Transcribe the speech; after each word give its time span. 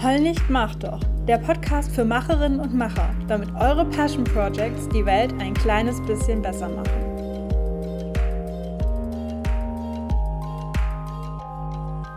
Heul 0.00 0.20
nicht, 0.20 0.48
mach 0.48 0.76
doch. 0.76 1.00
Der 1.26 1.38
Podcast 1.38 1.90
für 1.90 2.04
Macherinnen 2.04 2.60
und 2.60 2.72
Macher, 2.72 3.12
damit 3.26 3.52
eure 3.56 3.84
Passion 3.84 4.22
Projects 4.22 4.88
die 4.90 5.04
Welt 5.04 5.34
ein 5.40 5.54
kleines 5.54 6.00
bisschen 6.02 6.40
besser 6.40 6.68
machen. 6.68 6.86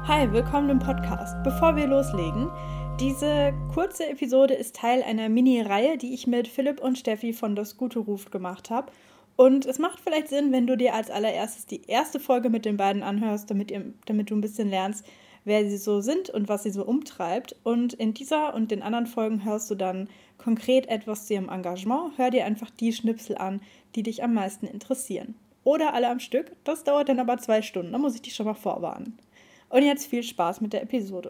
Hi, 0.07 0.31
willkommen 0.31 0.69
im 0.69 0.77
Podcast. 0.77 1.35
Bevor 1.43 1.75
wir 1.75 1.87
loslegen, 1.87 2.51
diese 2.99 3.51
kurze 3.73 4.07
Episode 4.11 4.53
ist 4.53 4.75
Teil 4.75 5.01
einer 5.01 5.27
Mini-Reihe, 5.27 5.97
die 5.97 6.13
ich 6.13 6.27
mit 6.27 6.47
Philipp 6.47 6.79
und 6.79 6.99
Steffi 6.99 7.33
von 7.33 7.55
Das 7.55 7.77
Gute 7.77 7.97
Ruft 7.97 8.31
gemacht 8.31 8.69
habe. 8.69 8.91
Und 9.37 9.65
es 9.65 9.79
macht 9.79 9.99
vielleicht 9.99 10.27
Sinn, 10.27 10.51
wenn 10.51 10.67
du 10.67 10.77
dir 10.77 10.93
als 10.93 11.09
allererstes 11.09 11.65
die 11.65 11.81
erste 11.87 12.19
Folge 12.19 12.51
mit 12.51 12.65
den 12.65 12.77
beiden 12.77 13.01
anhörst, 13.01 13.49
damit, 13.49 13.71
ihr, 13.71 13.91
damit 14.05 14.29
du 14.29 14.35
ein 14.35 14.41
bisschen 14.41 14.69
lernst, 14.69 15.03
wer 15.45 15.67
sie 15.69 15.77
so 15.77 16.01
sind 16.01 16.29
und 16.29 16.49
was 16.49 16.63
sie 16.63 16.71
so 16.71 16.85
umtreibt. 16.85 17.55
Und 17.63 17.93
in 17.93 18.13
dieser 18.13 18.53
und 18.53 18.71
den 18.71 18.81
anderen 18.81 19.07
Folgen 19.07 19.43
hörst 19.43 19.69
du 19.71 19.75
dann 19.75 20.09
konkret 20.37 20.87
etwas 20.87 21.27
zu 21.27 21.33
ihrem 21.33 21.49
Engagement. 21.49 22.17
Hör 22.17 22.31
dir 22.31 22.45
einfach 22.45 22.69
die 22.69 22.93
Schnipsel 22.93 23.37
an, 23.37 23.61
die 23.95 24.03
dich 24.03 24.23
am 24.23 24.33
meisten 24.33 24.67
interessieren. 24.67 25.35
Oder 25.63 25.93
alle 25.93 26.09
am 26.09 26.19
Stück. 26.19 26.51
Das 26.63 26.83
dauert 26.83 27.09
dann 27.09 27.19
aber 27.19 27.37
zwei 27.37 27.61
Stunden. 27.61 27.91
Da 27.91 27.97
muss 27.97 28.15
ich 28.15 28.21
dich 28.21 28.35
schon 28.35 28.47
mal 28.47 28.53
vorwarnen. 28.53 29.17
Und 29.69 29.83
jetzt 29.83 30.07
viel 30.07 30.23
Spaß 30.23 30.61
mit 30.61 30.73
der 30.73 30.83
Episode. 30.83 31.29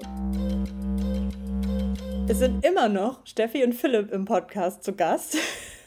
Es 2.27 2.39
sind 2.39 2.65
immer 2.65 2.87
noch 2.87 3.25
Steffi 3.25 3.63
und 3.63 3.73
Philipp 3.73 4.12
im 4.12 4.25
Podcast 4.25 4.84
zu 4.84 4.93
Gast. 4.93 5.37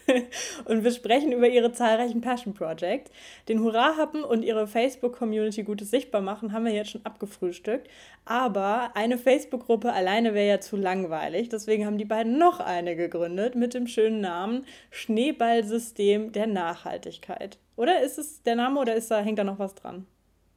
und 0.65 0.85
wir 0.85 0.91
sprechen 0.91 1.33
über 1.33 1.49
ihre 1.49 1.73
zahlreichen 1.73 2.21
Passion 2.21 2.55
Projects. 2.55 3.11
Den 3.49 3.61
Hurra-Happen 3.61 4.25
und 4.25 4.43
ihre 4.43 4.67
Facebook-Community 4.67 5.63
Gutes 5.63 5.91
Sichtbar 5.91 6.21
machen 6.21 6.53
haben 6.53 6.65
wir 6.65 6.73
jetzt 6.73 6.91
schon 6.91 7.05
abgefrühstückt. 7.05 7.89
Aber 8.25 8.91
eine 8.95 9.19
Facebook-Gruppe 9.19 9.93
alleine 9.93 10.35
wäre 10.35 10.49
ja 10.49 10.61
zu 10.61 10.77
langweilig. 10.77 11.49
Deswegen 11.49 11.87
haben 11.87 11.99
die 11.99 12.05
beiden 12.05 12.39
noch 12.39 12.61
eine 12.61 12.97
gegründet 12.97 13.55
mit 13.55 13.75
dem 13.75 13.87
schönen 13.87 14.21
Namen 14.21 14.65
Schneeballsystem 14.91 16.33
der 16.33 16.47
Nachhaltigkeit. 16.47 17.59
Oder 17.77 18.03
ist 18.03 18.19
es 18.19 18.43
der 18.43 18.57
Name 18.57 18.81
oder 18.81 18.95
ist 18.95 19.11
da, 19.11 19.21
hängt 19.21 19.39
da 19.39 19.45
noch 19.45 19.59
was 19.59 19.75
dran? 19.75 20.07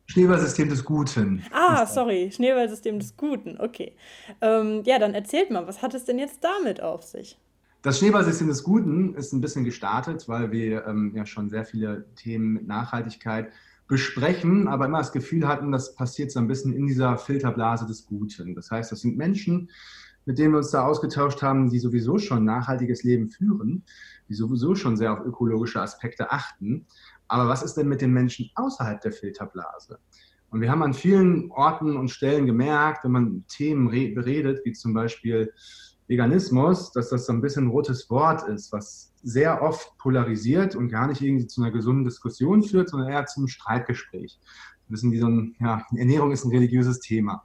Schneeballsystem 0.07 0.69
des 0.69 0.85
Guten. 0.85 1.43
Ah, 1.51 1.85
sorry, 1.85 2.31
Schneeballsystem 2.31 2.97
des 2.97 3.17
Guten, 3.17 3.59
okay. 3.59 3.93
Ähm, 4.41 4.83
ja, 4.85 4.99
dann 4.99 5.13
erzählt 5.13 5.51
mal, 5.51 5.67
was 5.67 5.81
hat 5.81 5.93
es 5.93 6.05
denn 6.05 6.17
jetzt 6.17 6.43
damit 6.43 6.81
auf 6.81 7.03
sich? 7.03 7.37
Das 7.87 7.99
Schneeballsystem 7.99 8.49
des 8.49 8.65
Guten 8.65 9.15
ist 9.15 9.31
ein 9.31 9.39
bisschen 9.39 9.63
gestartet, 9.63 10.27
weil 10.27 10.51
wir 10.51 10.85
ähm, 10.87 11.13
ja 11.15 11.25
schon 11.25 11.47
sehr 11.47 11.63
viele 11.63 12.05
Themen 12.15 12.51
mit 12.51 12.67
Nachhaltigkeit 12.67 13.53
besprechen, 13.87 14.67
aber 14.67 14.87
immer 14.87 14.97
das 14.97 15.13
Gefühl 15.13 15.47
hatten, 15.47 15.71
das 15.71 15.95
passiert 15.95 16.29
so 16.29 16.39
ein 16.39 16.49
bisschen 16.49 16.73
in 16.73 16.85
dieser 16.85 17.17
Filterblase 17.17 17.85
des 17.85 18.05
Guten. 18.05 18.55
Das 18.55 18.71
heißt, 18.71 18.91
das 18.91 18.99
sind 18.99 19.15
Menschen, 19.15 19.69
mit 20.25 20.37
denen 20.37 20.51
wir 20.51 20.57
uns 20.57 20.71
da 20.71 20.85
ausgetauscht 20.85 21.41
haben, 21.41 21.69
die 21.69 21.79
sowieso 21.79 22.17
schon 22.17 22.43
nachhaltiges 22.43 23.03
Leben 23.03 23.29
führen, 23.29 23.85
die 24.27 24.33
sowieso 24.33 24.75
schon 24.75 24.97
sehr 24.97 25.13
auf 25.13 25.25
ökologische 25.25 25.79
Aspekte 25.79 26.29
achten. 26.29 26.87
Aber 27.29 27.47
was 27.47 27.63
ist 27.63 27.75
denn 27.75 27.87
mit 27.87 28.01
den 28.01 28.11
Menschen 28.11 28.51
außerhalb 28.55 28.99
der 28.99 29.13
Filterblase? 29.13 29.97
Und 30.49 30.59
wir 30.59 30.69
haben 30.69 30.83
an 30.83 30.93
vielen 30.93 31.51
Orten 31.51 31.95
und 31.95 32.09
Stellen 32.09 32.47
gemerkt, 32.47 33.05
wenn 33.05 33.11
man 33.11 33.45
Themen 33.47 33.89
beredet, 33.89 34.65
wie 34.65 34.73
zum 34.73 34.93
Beispiel 34.93 35.53
Veganismus, 36.07 36.91
dass 36.91 37.09
das 37.09 37.25
so 37.25 37.33
ein 37.33 37.41
bisschen 37.41 37.65
ein 37.65 37.71
rotes 37.71 38.09
Wort 38.09 38.47
ist, 38.47 38.71
was 38.71 39.13
sehr 39.23 39.61
oft 39.61 39.97
polarisiert 39.97 40.75
und 40.75 40.89
gar 40.89 41.07
nicht 41.07 41.21
irgendwie 41.21 41.47
zu 41.47 41.61
einer 41.61 41.71
gesunden 41.71 42.05
Diskussion 42.05 42.63
führt, 42.63 42.89
sondern 42.89 43.09
eher 43.09 43.25
zum 43.25 43.47
Streitgespräch. 43.47 44.39
Wir 44.87 44.93
wissen, 44.93 45.11
wie 45.11 45.19
so 45.19 45.27
ein, 45.27 45.55
ja, 45.59 45.85
Ernährung 45.95 46.31
ist 46.31 46.45
ein 46.45 46.51
religiöses 46.51 46.99
Thema. 46.99 47.43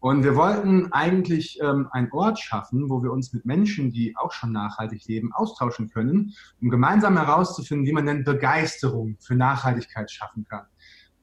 Und 0.00 0.22
wir 0.22 0.36
wollten 0.36 0.92
eigentlich 0.92 1.58
ähm, 1.62 1.88
einen 1.92 2.12
Ort 2.12 2.38
schaffen, 2.38 2.90
wo 2.90 3.02
wir 3.02 3.10
uns 3.10 3.32
mit 3.32 3.46
Menschen, 3.46 3.90
die 3.90 4.14
auch 4.18 4.32
schon 4.32 4.52
nachhaltig 4.52 5.06
leben, 5.06 5.32
austauschen 5.32 5.88
können, 5.88 6.34
um 6.60 6.68
gemeinsam 6.68 7.16
herauszufinden, 7.16 7.86
wie 7.86 7.92
man 7.92 8.04
denn 8.04 8.22
Begeisterung 8.22 9.16
für 9.20 9.34
Nachhaltigkeit 9.34 10.10
schaffen 10.10 10.44
kann. 10.46 10.66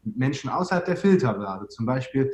Mit 0.04 0.18
Menschen 0.18 0.50
außerhalb 0.50 0.84
der 0.84 0.98
Filterblase, 0.98 1.68
zum 1.68 1.86
Beispiel 1.86 2.32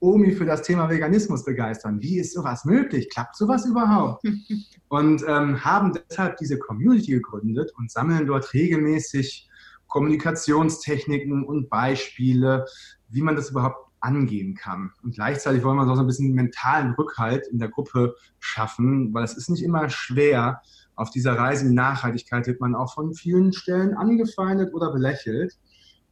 Omi 0.00 0.32
für 0.32 0.44
das 0.44 0.62
Thema 0.62 0.88
Veganismus 0.88 1.44
begeistern. 1.44 2.00
Wie 2.00 2.18
ist 2.18 2.34
sowas 2.34 2.64
möglich? 2.64 3.08
Klappt 3.10 3.36
sowas 3.36 3.66
überhaupt? 3.66 4.24
Und 4.88 5.24
ähm, 5.26 5.64
haben 5.64 5.92
deshalb 6.08 6.36
diese 6.36 6.58
Community 6.58 7.12
gegründet 7.12 7.72
und 7.76 7.90
sammeln 7.90 8.26
dort 8.26 8.54
regelmäßig 8.54 9.48
Kommunikationstechniken 9.86 11.44
und 11.44 11.68
Beispiele, 11.68 12.64
wie 13.08 13.22
man 13.22 13.36
das 13.36 13.50
überhaupt 13.50 13.88
angehen 14.00 14.54
kann. 14.54 14.92
Und 15.02 15.14
gleichzeitig 15.14 15.64
wollen 15.64 15.76
wir 15.76 15.86
so 15.86 16.00
ein 16.00 16.06
bisschen 16.06 16.32
mentalen 16.32 16.92
Rückhalt 16.94 17.46
in 17.48 17.58
der 17.58 17.68
Gruppe 17.68 18.14
schaffen, 18.38 19.12
weil 19.12 19.24
es 19.24 19.36
ist 19.36 19.50
nicht 19.50 19.62
immer 19.62 19.90
schwer. 19.90 20.62
Auf 20.94 21.10
dieser 21.10 21.36
Reise 21.36 21.66
in 21.66 21.74
Nachhaltigkeit 21.74 22.46
wird 22.46 22.60
man 22.60 22.74
auch 22.74 22.94
von 22.94 23.14
vielen 23.14 23.52
Stellen 23.52 23.94
angefeindet 23.94 24.72
oder 24.72 24.92
belächelt. 24.92 25.58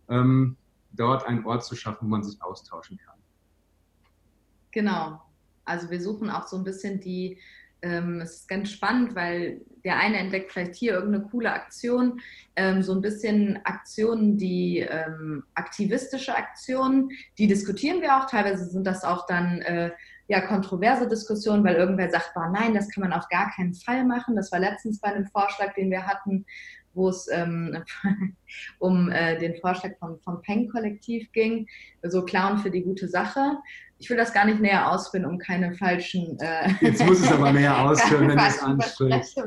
Ähm, 0.08 0.56
dort 0.92 1.26
einen 1.26 1.44
Ort 1.44 1.64
zu 1.64 1.76
schaffen, 1.76 2.06
wo 2.06 2.10
man 2.10 2.22
sich 2.22 2.42
austauschen 2.42 2.98
kann. 2.98 3.16
Genau. 4.76 5.22
Also 5.64 5.90
wir 5.90 6.02
suchen 6.02 6.28
auch 6.28 6.46
so 6.46 6.58
ein 6.58 6.62
bisschen 6.62 7.00
die, 7.00 7.38
ähm, 7.80 8.20
es 8.20 8.40
ist 8.40 8.48
ganz 8.48 8.70
spannend, 8.70 9.14
weil 9.14 9.62
der 9.86 9.96
eine 9.96 10.18
entdeckt 10.18 10.52
vielleicht 10.52 10.74
hier 10.74 10.92
irgendeine 10.92 11.24
coole 11.24 11.50
Aktion, 11.50 12.20
ähm, 12.56 12.82
so 12.82 12.92
ein 12.92 13.00
bisschen 13.00 13.58
Aktionen, 13.64 14.36
die 14.36 14.80
ähm, 14.80 15.44
aktivistische 15.54 16.36
Aktionen, 16.36 17.08
die 17.38 17.46
diskutieren 17.46 18.02
wir 18.02 18.18
auch. 18.18 18.26
Teilweise 18.26 18.66
sind 18.66 18.86
das 18.86 19.02
auch 19.02 19.24
dann 19.26 19.62
äh, 19.62 19.92
ja 20.28 20.42
kontroverse 20.42 21.08
Diskussionen, 21.08 21.64
weil 21.64 21.76
irgendwer 21.76 22.10
sagt, 22.10 22.34
boah, 22.34 22.50
nein, 22.50 22.74
das 22.74 22.90
kann 22.90 23.00
man 23.00 23.14
auf 23.14 23.30
gar 23.30 23.50
keinen 23.56 23.72
Fall 23.72 24.04
machen. 24.04 24.36
Das 24.36 24.52
war 24.52 24.58
letztens 24.58 25.00
bei 25.00 25.08
einem 25.08 25.26
Vorschlag, 25.28 25.72
den 25.72 25.90
wir 25.90 26.06
hatten, 26.06 26.44
wo 26.96 27.08
es 27.08 27.28
ähm, 27.30 27.76
um 28.78 29.10
äh, 29.10 29.38
den 29.38 29.54
Vorschlag 29.60 29.92
vom, 29.98 30.18
vom 30.20 30.42
Peng-Kollektiv 30.42 31.30
ging, 31.32 31.66
so 32.02 32.24
Clown 32.24 32.58
für 32.58 32.70
die 32.70 32.82
gute 32.82 33.08
Sache 33.08 33.58
ich 33.98 34.10
will 34.10 34.16
das 34.16 34.32
gar 34.32 34.44
nicht 34.44 34.60
näher 34.60 34.90
ausführen, 34.90 35.24
um 35.24 35.38
keine 35.38 35.72
falschen. 35.74 36.38
Äh, 36.38 36.70
Jetzt 36.80 37.04
muss 37.04 37.20
es 37.20 37.32
aber 37.32 37.52
näher 37.52 37.78
ausführen, 37.82 38.28
wenn 38.28 38.38
es 38.38 38.62
anspricht. 38.62 39.38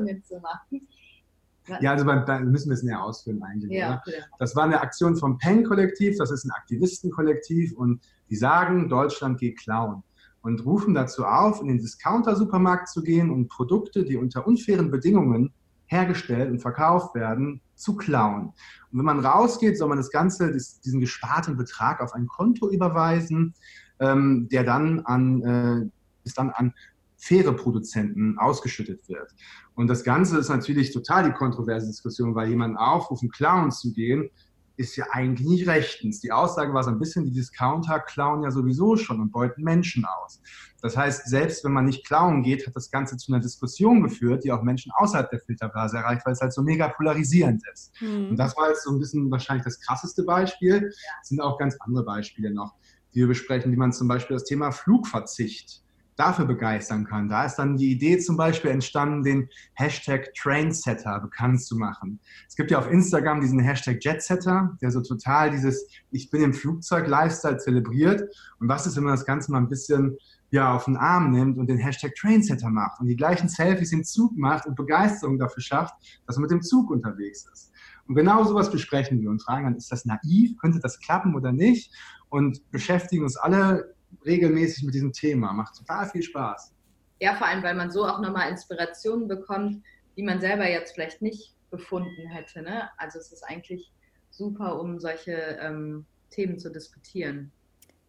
Ja, 1.80 1.92
also 1.92 2.04
beim, 2.04 2.24
da 2.26 2.40
müssen 2.40 2.70
wir 2.70 2.74
es 2.74 2.82
näher 2.82 3.02
ausführen 3.02 3.42
eigentlich. 3.42 3.70
Ja, 3.70 4.02
Das 4.38 4.56
war 4.56 4.64
eine 4.64 4.80
Aktion 4.80 5.16
vom 5.16 5.38
Peng-Kollektiv, 5.38 6.16
das 6.18 6.30
ist 6.32 6.44
ein 6.44 6.50
Aktivistenkollektiv 6.50 7.76
und 7.76 8.00
die 8.28 8.36
sagen, 8.36 8.88
Deutschland 8.88 9.38
geht 9.38 9.58
klauen 9.58 10.02
und 10.42 10.64
rufen 10.64 10.94
dazu 10.94 11.24
auf, 11.24 11.60
in 11.60 11.68
den 11.68 11.78
Discounter-Supermarkt 11.78 12.88
zu 12.88 13.02
gehen 13.02 13.30
und 13.30 13.48
Produkte, 13.48 14.04
die 14.04 14.16
unter 14.16 14.46
unfairen 14.46 14.90
Bedingungen 14.90 15.52
hergestellt 15.90 16.50
und 16.50 16.60
verkauft 16.60 17.14
werden, 17.14 17.60
zu 17.74 17.96
klauen. 17.96 18.52
Und 18.90 18.98
wenn 18.98 19.04
man 19.04 19.24
rausgeht, 19.24 19.76
soll 19.76 19.88
man 19.88 19.98
das 19.98 20.10
Ganze, 20.10 20.52
diesen 20.52 21.00
gesparten 21.00 21.56
Betrag 21.56 22.00
auf 22.00 22.12
ein 22.14 22.26
Konto 22.26 22.70
überweisen 22.70 23.54
ähm, 24.00 24.48
der 24.50 24.64
dann 24.64 25.00
an, 25.00 25.42
äh, 25.42 25.90
ist 26.24 26.38
dann 26.38 26.50
an 26.50 26.74
faire 27.16 27.52
Produzenten 27.52 28.38
ausgeschüttet 28.38 29.06
wird. 29.08 29.34
Und 29.74 29.88
das 29.88 30.04
Ganze 30.04 30.38
ist 30.38 30.48
natürlich 30.48 30.92
total 30.92 31.24
die 31.24 31.32
kontroverse 31.32 31.86
Diskussion, 31.86 32.34
weil 32.34 32.48
jemanden 32.48 32.78
aufrufen, 32.78 33.30
klauen 33.30 33.70
zu 33.70 33.92
gehen, 33.92 34.30
ist 34.80 34.96
ja 34.96 35.04
eigentlich 35.10 35.46
nicht 35.46 35.68
rechtens. 35.68 36.20
Die 36.20 36.32
Aussage 36.32 36.72
war 36.72 36.82
so 36.82 36.90
ein 36.90 36.98
bisschen, 36.98 37.24
die 37.26 37.32
Discounter 37.32 38.00
klauen 38.00 38.42
ja 38.42 38.50
sowieso 38.50 38.96
schon 38.96 39.20
und 39.20 39.30
beuten 39.30 39.62
Menschen 39.62 40.06
aus. 40.06 40.40
Das 40.80 40.96
heißt, 40.96 41.28
selbst 41.28 41.62
wenn 41.64 41.72
man 41.72 41.84
nicht 41.84 42.06
klauen 42.06 42.42
geht, 42.42 42.66
hat 42.66 42.74
das 42.74 42.90
Ganze 42.90 43.18
zu 43.18 43.30
einer 43.30 43.42
Diskussion 43.42 44.02
geführt, 44.02 44.42
die 44.42 44.52
auch 44.52 44.62
Menschen 44.62 44.90
außerhalb 44.94 45.30
der 45.30 45.40
Filterblase 45.40 45.98
erreicht, 45.98 46.24
weil 46.24 46.32
es 46.32 46.40
halt 46.40 46.54
so 46.54 46.62
mega 46.62 46.88
polarisierend 46.88 47.62
ist. 47.72 47.92
Mhm. 48.00 48.30
Und 48.30 48.36
das 48.36 48.56
war 48.56 48.68
jetzt 48.68 48.84
so 48.84 48.90
ein 48.90 48.98
bisschen 48.98 49.30
wahrscheinlich 49.30 49.64
das 49.64 49.78
krasseste 49.78 50.22
Beispiel. 50.22 50.90
Es 51.22 51.28
sind 51.28 51.40
auch 51.40 51.58
ganz 51.58 51.76
andere 51.80 52.04
Beispiele 52.04 52.50
noch 52.50 52.74
die 53.14 53.20
wir 53.20 53.28
besprechen, 53.28 53.72
wie 53.72 53.76
man 53.76 53.92
zum 53.92 54.08
Beispiel 54.08 54.36
das 54.36 54.44
Thema 54.44 54.70
Flugverzicht 54.70 55.82
dafür 56.20 56.44
begeistern 56.44 57.06
kann. 57.06 57.28
Da 57.28 57.46
ist 57.46 57.56
dann 57.56 57.76
die 57.76 57.90
Idee 57.90 58.18
zum 58.18 58.36
Beispiel 58.36 58.70
entstanden, 58.70 59.24
den 59.24 59.48
Hashtag 59.72 60.34
Trainsetter 60.34 61.18
bekannt 61.20 61.62
zu 61.62 61.76
machen. 61.76 62.20
Es 62.46 62.56
gibt 62.56 62.70
ja 62.70 62.78
auf 62.78 62.90
Instagram 62.90 63.40
diesen 63.40 63.58
Hashtag 63.58 64.04
Jetsetter, 64.04 64.76
der 64.82 64.90
so 64.90 65.00
total 65.00 65.50
dieses 65.50 65.88
Ich 66.10 66.30
bin 66.30 66.42
im 66.42 66.52
Flugzeug 66.52 67.08
Lifestyle 67.08 67.56
zelebriert. 67.56 68.22
Und 68.58 68.68
was 68.68 68.86
ist, 68.86 68.96
wenn 68.96 69.04
man 69.04 69.14
das 69.14 69.24
Ganze 69.24 69.50
mal 69.50 69.58
ein 69.58 69.68
bisschen 69.68 70.18
ja, 70.50 70.74
auf 70.74 70.84
den 70.84 70.96
Arm 70.96 71.30
nimmt 71.30 71.58
und 71.58 71.68
den 71.68 71.78
Hashtag 71.78 72.14
Trainsetter 72.16 72.68
macht 72.68 73.00
und 73.00 73.06
die 73.06 73.16
gleichen 73.16 73.48
Selfies 73.48 73.92
im 73.92 74.04
Zug 74.04 74.36
macht 74.36 74.66
und 74.66 74.76
Begeisterung 74.76 75.38
dafür 75.38 75.62
schafft, 75.62 75.94
dass 76.26 76.36
man 76.36 76.42
mit 76.42 76.50
dem 76.50 76.62
Zug 76.62 76.90
unterwegs 76.90 77.46
ist. 77.50 77.72
Und 78.08 78.16
genau 78.16 78.44
sowas 78.44 78.70
besprechen 78.70 79.20
wir 79.22 79.30
und 79.30 79.42
fragen 79.42 79.64
dann, 79.64 79.76
ist 79.76 79.90
das 79.90 80.04
naiv? 80.04 80.58
Könnte 80.58 80.80
das 80.80 80.98
klappen 81.00 81.34
oder 81.34 81.52
nicht? 81.52 81.94
Und 82.28 82.68
beschäftigen 82.72 83.22
uns 83.22 83.36
alle 83.36 83.94
regelmäßig 84.24 84.84
mit 84.84 84.94
diesem 84.94 85.12
Thema. 85.12 85.52
Macht 85.52 85.76
total 85.76 86.08
viel 86.08 86.22
Spaß. 86.22 86.72
Ja, 87.20 87.34
vor 87.36 87.46
allem, 87.46 87.62
weil 87.62 87.74
man 87.74 87.90
so 87.90 88.06
auch 88.06 88.20
nochmal 88.20 88.50
Inspirationen 88.50 89.28
bekommt, 89.28 89.82
die 90.16 90.22
man 90.22 90.40
selber 90.40 90.68
jetzt 90.68 90.94
vielleicht 90.94 91.22
nicht 91.22 91.54
gefunden 91.70 92.26
hätte. 92.28 92.62
Ne? 92.62 92.88
Also 92.96 93.18
es 93.18 93.32
ist 93.32 93.42
eigentlich 93.44 93.92
super, 94.30 94.80
um 94.80 94.98
solche 94.98 95.32
ähm, 95.60 96.06
Themen 96.30 96.58
zu 96.58 96.70
diskutieren. 96.70 97.52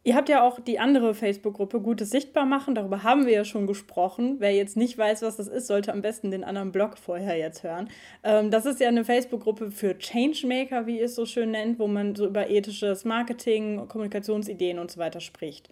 Ihr 0.03 0.15
habt 0.15 0.30
ja 0.30 0.42
auch 0.42 0.59
die 0.59 0.80
andere 0.80 1.13
Facebook-Gruppe 1.13 1.80
Gutes 1.80 2.09
Sichtbar 2.09 2.48
machen, 2.48 2.74
darüber 2.74 3.03
haben 3.03 3.27
wir 3.27 3.33
ja 3.33 3.45
schon 3.45 3.68
gesprochen. 3.68 4.38
Wer 4.39 4.51
jetzt 4.51 4.75
nicht 4.75 4.98
weiß, 4.98 5.21
was 5.21 5.38
das 5.38 5.48
ist, 5.48 5.68
sollte 5.68 5.94
am 5.94 6.01
besten 6.01 6.31
den 6.31 6.44
anderen 6.44 6.71
Blog 6.71 6.98
vorher 6.98 7.38
jetzt 7.38 7.62
hören. 7.62 7.88
Ähm, 8.24 8.50
das 8.50 8.65
ist 8.65 8.80
ja 8.80 8.88
eine 8.88 9.06
Facebook-Gruppe 9.06 9.69
für 9.69 9.95
Changemaker, 10.00 10.88
wie 10.88 10.98
ihr 10.98 11.06
es 11.06 11.13
so 11.13 11.27
schön 11.27 11.51
nennt, 11.51 11.77
wo 11.77 11.88
man 11.88 12.15
so 12.15 12.25
über 12.25 12.50
ethisches 12.50 13.06
Marketing, 13.06 13.88
Kommunikationsideen 13.88 14.80
und 14.80 14.89
so 14.89 15.00
weiter 15.00 15.19
spricht. 15.19 15.69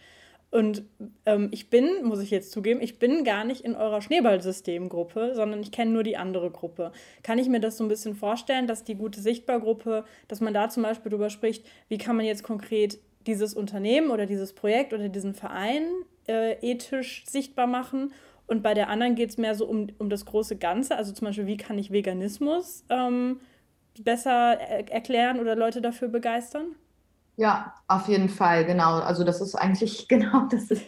Und 0.52 0.84
ähm, 1.26 1.50
ich 1.52 1.70
bin, 1.70 2.04
muss 2.04 2.22
ich 2.22 2.32
jetzt 2.32 2.52
zugeben, 2.52 2.82
ich 2.82 2.98
bin 2.98 3.24
gar 3.24 3.44
nicht 3.44 3.62
in 3.62 3.76
eurer 3.76 4.02
Schneeballsystem-Gruppe, 4.02 5.34
sondern 5.36 5.62
ich 5.62 5.72
kenne 5.72 5.92
nur 5.92 6.02
die 6.02 6.18
andere 6.18 6.50
Gruppe. 6.50 6.92
Kann 7.22 7.38
ich 7.38 7.48
mir 7.50 7.60
das 7.60 7.78
so 7.78 7.84
ein 7.84 7.88
bisschen 7.88 8.16
vorstellen, 8.16 8.66
dass 8.66 8.84
die 8.84 8.96
gute 8.96 9.22
Sichtbar-Gruppe, 9.22 10.06
dass 10.28 10.42
man 10.42 10.54
da 10.54 10.70
zum 10.70 10.84
Beispiel 10.84 11.12
darüber 11.12 11.30
spricht, 11.30 11.66
wie 11.88 12.00
kann 12.00 12.16
man 12.16 12.26
jetzt 12.26 12.44
konkret 12.44 13.00
dieses 13.28 13.54
Unternehmen 13.54 14.10
oder 14.10 14.26
dieses 14.26 14.54
Projekt 14.54 14.92
oder 14.94 15.08
diesen 15.08 15.36
Verein 15.36 15.84
äh, 16.28 16.54
ethisch 16.62 17.26
sichtbar 17.28 17.68
machen. 17.68 18.12
Und 18.48 18.64
bei 18.64 18.74
der 18.74 18.90
anderen 18.90 19.14
geht 19.14 19.30
es 19.30 19.38
mehr 19.38 19.54
so 19.54 19.68
um, 19.68 19.88
um 20.00 20.10
das 20.10 20.26
große 20.26 20.58
Ganze. 20.58 20.96
Also 20.96 21.14
zum 21.14 21.26
Beispiel, 21.26 21.46
wie 21.46 21.58
kann 21.58 21.78
ich 21.78 21.92
Veganismus 21.92 22.84
ähm, 22.90 23.40
besser 24.04 24.60
er 24.60 24.92
erklären 24.92 25.40
oder 25.40 25.56
Leute 25.56 25.82
dafür 25.82 26.08
begeistern? 26.08 26.76
Ja, 27.40 27.74
auf 27.88 28.10
jeden 28.10 28.28
Fall, 28.28 28.66
genau. 28.66 28.96
Also 28.96 29.24
das 29.24 29.40
ist 29.40 29.56
eigentlich 29.56 30.08
genau, 30.10 30.48
das 30.52 30.70
ist 30.72 30.84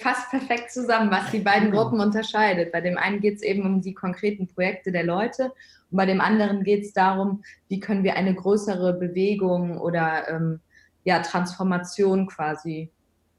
fast 0.00 0.28
perfekt 0.28 0.70
zusammen, 0.70 1.10
was 1.10 1.30
die 1.30 1.38
beiden 1.38 1.70
genau. 1.70 1.84
Gruppen 1.84 2.00
unterscheidet. 2.00 2.70
Bei 2.70 2.82
dem 2.82 2.98
einen 2.98 3.20
geht 3.20 3.36
es 3.36 3.42
eben 3.42 3.64
um 3.64 3.80
die 3.80 3.94
konkreten 3.94 4.46
Projekte 4.46 4.92
der 4.92 5.04
Leute 5.04 5.54
und 5.90 5.96
bei 5.96 6.04
dem 6.04 6.20
anderen 6.20 6.64
geht 6.64 6.84
es 6.84 6.92
darum, 6.92 7.42
wie 7.68 7.80
können 7.80 8.04
wir 8.04 8.14
eine 8.16 8.34
größere 8.34 8.92
Bewegung 8.92 9.78
oder 9.78 10.28
ähm, 10.28 10.60
ja, 11.04 11.20
Transformation 11.20 12.26
quasi 12.26 12.90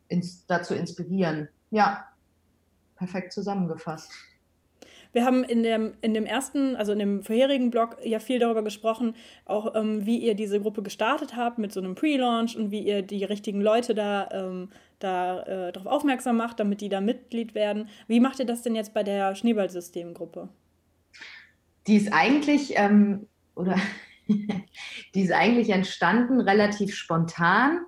ins, 0.07 0.43
dazu 0.47 0.73
inspirieren. 0.73 1.49
Ja, 1.69 2.07
perfekt 2.95 3.33
zusammengefasst. 3.33 4.11
Wir 5.17 5.25
haben 5.25 5.43
in 5.43 5.63
dem, 5.63 5.93
in 6.01 6.13
dem 6.13 6.27
ersten, 6.27 6.75
also 6.75 6.91
in 6.91 6.99
dem 6.99 7.23
vorherigen 7.23 7.71
Blog 7.71 7.97
ja 8.03 8.19
viel 8.19 8.37
darüber 8.37 8.61
gesprochen, 8.61 9.15
auch 9.45 9.73
ähm, 9.73 10.05
wie 10.05 10.19
ihr 10.19 10.35
diese 10.35 10.61
Gruppe 10.61 10.83
gestartet 10.83 11.35
habt 11.35 11.57
mit 11.57 11.73
so 11.73 11.79
einem 11.79 11.95
Pre-Launch 11.95 12.55
und 12.55 12.69
wie 12.69 12.81
ihr 12.81 13.01
die 13.01 13.23
richtigen 13.23 13.59
Leute 13.59 13.95
da, 13.95 14.29
ähm, 14.31 14.69
da 14.99 15.41
äh, 15.41 15.71
darauf 15.71 15.91
aufmerksam 15.91 16.37
macht, 16.37 16.59
damit 16.59 16.81
die 16.81 16.89
da 16.89 17.01
Mitglied 17.01 17.55
werden. 17.55 17.89
Wie 18.07 18.19
macht 18.19 18.37
ihr 18.37 18.45
das 18.45 18.61
denn 18.61 18.75
jetzt 18.75 18.93
bei 18.93 19.01
der 19.01 19.33
Schneeballsystemgruppe? 19.33 20.49
Die 21.87 21.95
ist 21.95 22.13
eigentlich, 22.13 22.73
ähm, 22.75 23.25
oder 23.55 23.77
die 24.27 25.21
ist 25.23 25.31
eigentlich 25.31 25.71
entstanden 25.71 26.41
relativ 26.41 26.93
spontan, 26.93 27.79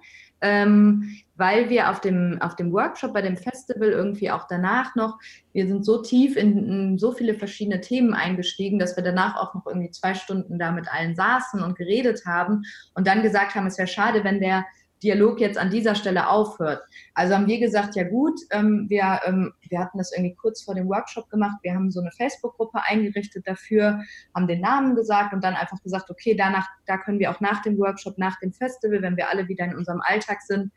ähm, 0.41 1.15
weil 1.39 1.69
wir 1.69 1.89
auf 1.89 2.01
dem, 2.01 2.37
auf 2.41 2.57
dem 2.57 2.73
Workshop, 2.73 3.13
bei 3.13 3.21
dem 3.21 3.37
Festival 3.37 3.89
irgendwie 3.89 4.29
auch 4.29 4.45
danach 4.47 4.93
noch, 4.95 5.17
wir 5.53 5.67
sind 5.67 5.85
so 5.85 6.01
tief 6.01 6.35
in, 6.35 6.57
in, 6.57 6.97
so 6.99 7.13
viele 7.13 7.33
verschiedene 7.33 7.79
Themen 7.79 8.13
eingestiegen, 8.13 8.77
dass 8.77 8.97
wir 8.97 9.03
danach 9.03 9.37
auch 9.37 9.55
noch 9.55 9.65
irgendwie 9.65 9.89
zwei 9.89 10.13
Stunden 10.13 10.59
da 10.59 10.71
mit 10.71 10.91
allen 10.93 11.15
saßen 11.15 11.63
und 11.63 11.77
geredet 11.77 12.25
haben 12.25 12.63
und 12.93 13.07
dann 13.07 13.23
gesagt 13.23 13.55
haben, 13.55 13.67
es 13.67 13.77
wäre 13.77 13.87
schade, 13.87 14.23
wenn 14.25 14.41
der 14.41 14.65
Dialog 15.01 15.39
jetzt 15.39 15.57
an 15.57 15.69
dieser 15.69 15.95
Stelle 15.95 16.27
aufhört. 16.27 16.83
Also 17.13 17.33
haben 17.33 17.47
wir 17.47 17.59
gesagt, 17.59 17.95
ja 17.95 18.03
gut, 18.03 18.37
ähm, 18.51 18.87
wir, 18.89 19.21
ähm, 19.25 19.53
wir 19.69 19.79
hatten 19.79 19.97
das 19.97 20.11
irgendwie 20.11 20.35
kurz 20.35 20.63
vor 20.63 20.75
dem 20.75 20.89
Workshop 20.89 21.29
gemacht, 21.29 21.57
wir 21.63 21.73
haben 21.73 21.89
so 21.89 22.01
eine 22.01 22.11
Facebook-Gruppe 22.11 22.81
eingerichtet 22.83 23.47
dafür, 23.47 24.01
haben 24.35 24.47
den 24.47 24.59
Namen 24.59 24.95
gesagt 24.95 25.33
und 25.33 25.41
dann 25.41 25.55
einfach 25.55 25.81
gesagt, 25.81 26.09
okay, 26.09 26.35
danach, 26.35 26.67
da 26.85 26.97
können 26.97 27.19
wir 27.19 27.31
auch 27.31 27.39
nach 27.39 27.61
dem 27.61 27.77
Workshop, 27.77 28.17
nach 28.17 28.37
dem 28.39 28.51
Festival, 28.51 29.01
wenn 29.01 29.15
wir 29.15 29.29
alle 29.29 29.47
wieder 29.47 29.63
in 29.63 29.75
unserem 29.75 30.01
Alltag 30.01 30.41
sind, 30.41 30.73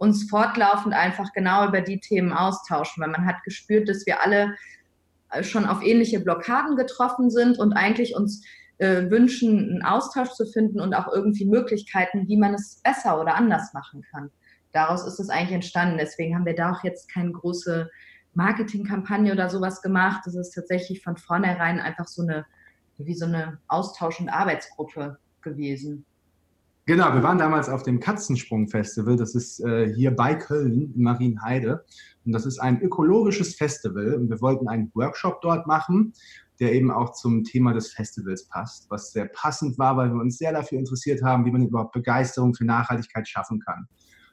uns 0.00 0.30
fortlaufend 0.30 0.94
einfach 0.94 1.30
genau 1.34 1.68
über 1.68 1.82
die 1.82 2.00
Themen 2.00 2.32
austauschen, 2.32 3.02
weil 3.02 3.10
man 3.10 3.26
hat 3.26 3.42
gespürt, 3.44 3.86
dass 3.86 4.06
wir 4.06 4.22
alle 4.22 4.56
äh, 5.30 5.42
schon 5.42 5.66
auf 5.66 5.82
ähnliche 5.82 6.20
Blockaden 6.20 6.74
getroffen 6.74 7.30
sind 7.30 7.58
und 7.58 7.74
eigentlich 7.74 8.16
uns 8.16 8.42
äh, 8.78 9.10
wünschen, 9.10 9.58
einen 9.58 9.82
Austausch 9.82 10.30
zu 10.30 10.46
finden 10.46 10.80
und 10.80 10.94
auch 10.94 11.12
irgendwie 11.12 11.44
Möglichkeiten, 11.44 12.26
wie 12.28 12.38
man 12.38 12.54
es 12.54 12.80
besser 12.82 13.20
oder 13.20 13.34
anders 13.34 13.74
machen 13.74 14.02
kann. 14.10 14.30
Daraus 14.72 15.06
ist 15.06 15.20
es 15.20 15.28
eigentlich 15.28 15.52
entstanden. 15.52 15.98
Deswegen 15.98 16.34
haben 16.34 16.46
wir 16.46 16.54
da 16.54 16.72
auch 16.72 16.82
jetzt 16.82 17.12
keine 17.12 17.32
große 17.32 17.90
Marketingkampagne 18.32 19.32
oder 19.32 19.50
sowas 19.50 19.82
gemacht. 19.82 20.22
Das 20.24 20.34
ist 20.34 20.52
tatsächlich 20.52 21.02
von 21.02 21.18
vornherein 21.18 21.78
einfach 21.78 22.08
so 22.08 22.22
eine, 22.22 22.46
wie 22.96 23.14
so 23.14 23.26
eine 23.26 23.58
Austausch- 23.68 24.20
und 24.20 24.30
Arbeitsgruppe 24.30 25.18
gewesen. 25.42 26.06
Genau, 26.90 27.14
wir 27.14 27.22
waren 27.22 27.38
damals 27.38 27.68
auf 27.68 27.84
dem 27.84 28.00
Katzensprung-Festival. 28.00 29.14
Das 29.14 29.36
ist 29.36 29.60
äh, 29.60 29.94
hier 29.94 30.10
bei 30.10 30.34
Köln 30.34 30.92
in 30.92 31.02
Marienheide. 31.04 31.84
Und 32.24 32.32
das 32.32 32.46
ist 32.46 32.58
ein 32.58 32.82
ökologisches 32.82 33.54
Festival. 33.54 34.14
Und 34.14 34.28
wir 34.28 34.40
wollten 34.40 34.66
einen 34.66 34.90
Workshop 34.94 35.40
dort 35.40 35.68
machen 35.68 36.12
der 36.58 36.74
eben 36.74 36.90
auch 36.90 37.12
zum 37.12 37.44
Thema 37.44 37.72
des 37.72 37.92
Festivals 37.92 38.44
passt, 38.44 38.90
was 38.90 39.12
sehr 39.12 39.26
passend 39.26 39.78
war, 39.78 39.96
weil 39.96 40.12
wir 40.12 40.20
uns 40.20 40.36
sehr 40.36 40.52
dafür 40.52 40.78
interessiert 40.78 41.22
haben, 41.22 41.46
wie 41.46 41.50
man 41.52 41.62
überhaupt 41.62 41.92
Begeisterung 41.92 42.54
für 42.54 42.66
Nachhaltigkeit 42.66 43.26
schaffen 43.26 43.60
kann. 43.60 43.86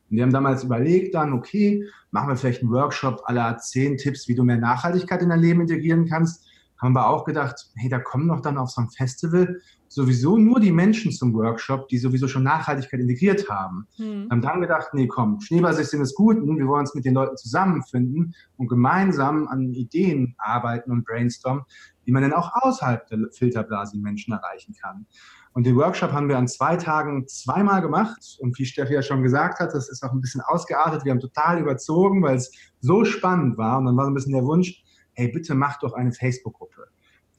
Und 0.09 0.17
wir 0.17 0.23
haben 0.23 0.33
damals 0.33 0.63
überlegt 0.63 1.15
dann, 1.15 1.31
okay, 1.31 1.85
machen 2.11 2.27
wir 2.27 2.35
vielleicht 2.35 2.63
einen 2.63 2.71
Workshop 2.71 3.21
aller 3.25 3.57
zehn 3.59 3.95
Tipps, 3.95 4.27
wie 4.27 4.35
du 4.35 4.43
mehr 4.43 4.57
Nachhaltigkeit 4.57 5.21
in 5.21 5.29
dein 5.29 5.39
Leben 5.39 5.61
integrieren 5.61 6.05
kannst. 6.05 6.46
Haben 6.81 6.93
wir 6.93 7.07
auch 7.07 7.25
gedacht, 7.25 7.71
hey, 7.75 7.89
da 7.89 7.99
kommen 7.99 8.27
doch 8.27 8.41
dann 8.41 8.57
auf 8.57 8.69
so 8.69 8.81
ein 8.81 8.89
Festival 8.89 9.59
sowieso 9.89 10.37
nur 10.37 10.59
die 10.59 10.71
Menschen 10.71 11.11
zum 11.11 11.33
Workshop, 11.33 11.87
die 11.87 11.97
sowieso 11.97 12.27
schon 12.27 12.43
Nachhaltigkeit 12.43 12.99
integriert 12.99 13.49
haben. 13.49 13.87
Hm. 13.95 14.27
Haben 14.29 14.41
dann 14.41 14.61
gedacht, 14.61 14.89
nee, 14.93 15.07
komm, 15.07 15.39
Schneeballsystem 15.41 16.01
ist 16.01 16.15
gut, 16.15 16.37
wir 16.37 16.67
wollen 16.67 16.81
uns 16.81 16.93
mit 16.93 17.05
den 17.05 17.13
Leuten 17.13 17.37
zusammenfinden 17.37 18.35
und 18.57 18.67
gemeinsam 18.67 19.47
an 19.47 19.73
Ideen 19.73 20.35
arbeiten 20.37 20.91
und 20.91 21.05
brainstormen, 21.05 21.63
wie 22.03 22.11
man 22.11 22.23
denn 22.23 22.33
auch 22.33 22.51
außerhalb 22.53 23.07
der 23.07 23.19
Filterblase 23.31 23.93
die 23.93 24.01
Menschen 24.01 24.33
erreichen 24.33 24.75
kann. 24.79 25.05
Und 25.53 25.65
den 25.65 25.75
Workshop 25.75 26.11
haben 26.11 26.29
wir 26.29 26.37
an 26.37 26.47
zwei 26.47 26.75
Tagen 26.75 27.27
zweimal 27.27 27.81
gemacht. 27.81 28.37
Und 28.39 28.59
wie 28.59 28.65
Steffi 28.65 28.93
ja 28.93 29.01
schon 29.01 29.23
gesagt 29.23 29.59
hat, 29.59 29.73
das 29.73 29.89
ist 29.89 30.03
auch 30.03 30.11
ein 30.11 30.21
bisschen 30.21 30.41
ausgeartet. 30.41 31.03
Wir 31.03 31.11
haben 31.11 31.19
total 31.19 31.59
überzogen, 31.59 32.21
weil 32.21 32.35
es 32.35 32.51
so 32.79 33.03
spannend 33.03 33.57
war. 33.57 33.79
Und 33.79 33.85
dann 33.85 33.97
war 33.97 34.05
so 34.05 34.11
ein 34.11 34.13
bisschen 34.13 34.33
der 34.33 34.45
Wunsch, 34.45 34.83
hey, 35.17 35.29
bitte 35.29 35.55
mach 35.55 35.79
doch 35.79 35.93
eine 35.93 36.13
Facebook-Gruppe. 36.13 36.87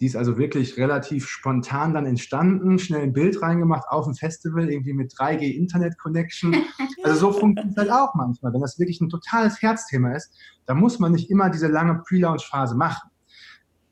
Die 0.00 0.06
ist 0.06 0.16
also 0.16 0.36
wirklich 0.36 0.76
relativ 0.76 1.28
spontan 1.28 1.94
dann 1.94 2.06
entstanden, 2.06 2.78
schnell 2.78 3.02
ein 3.02 3.12
Bild 3.12 3.40
reingemacht 3.40 3.88
auf 3.88 4.04
dem 4.04 4.14
Festival, 4.14 4.69
irgendwie 4.69 4.92
mit 4.92 5.12
3G 5.12 5.54
Internet 5.54 5.98
Connection. 5.98 6.54
Also 7.04 7.30
so 7.30 7.38
funktioniert 7.38 7.78
es 7.78 7.80
halt 7.80 7.92
auch 7.92 8.12
manchmal. 8.17 8.53
Wenn 8.53 8.60
das 8.60 8.76
wirklich 8.76 9.00
ein 9.00 9.08
totales 9.08 9.62
Herzthema 9.62 10.14
ist, 10.14 10.36
dann 10.67 10.79
muss 10.79 10.98
man 10.98 11.12
nicht 11.12 11.31
immer 11.31 11.48
diese 11.48 11.69
lange 11.69 12.03
Pre-Launch-Phase 12.05 12.74
machen. 12.74 13.08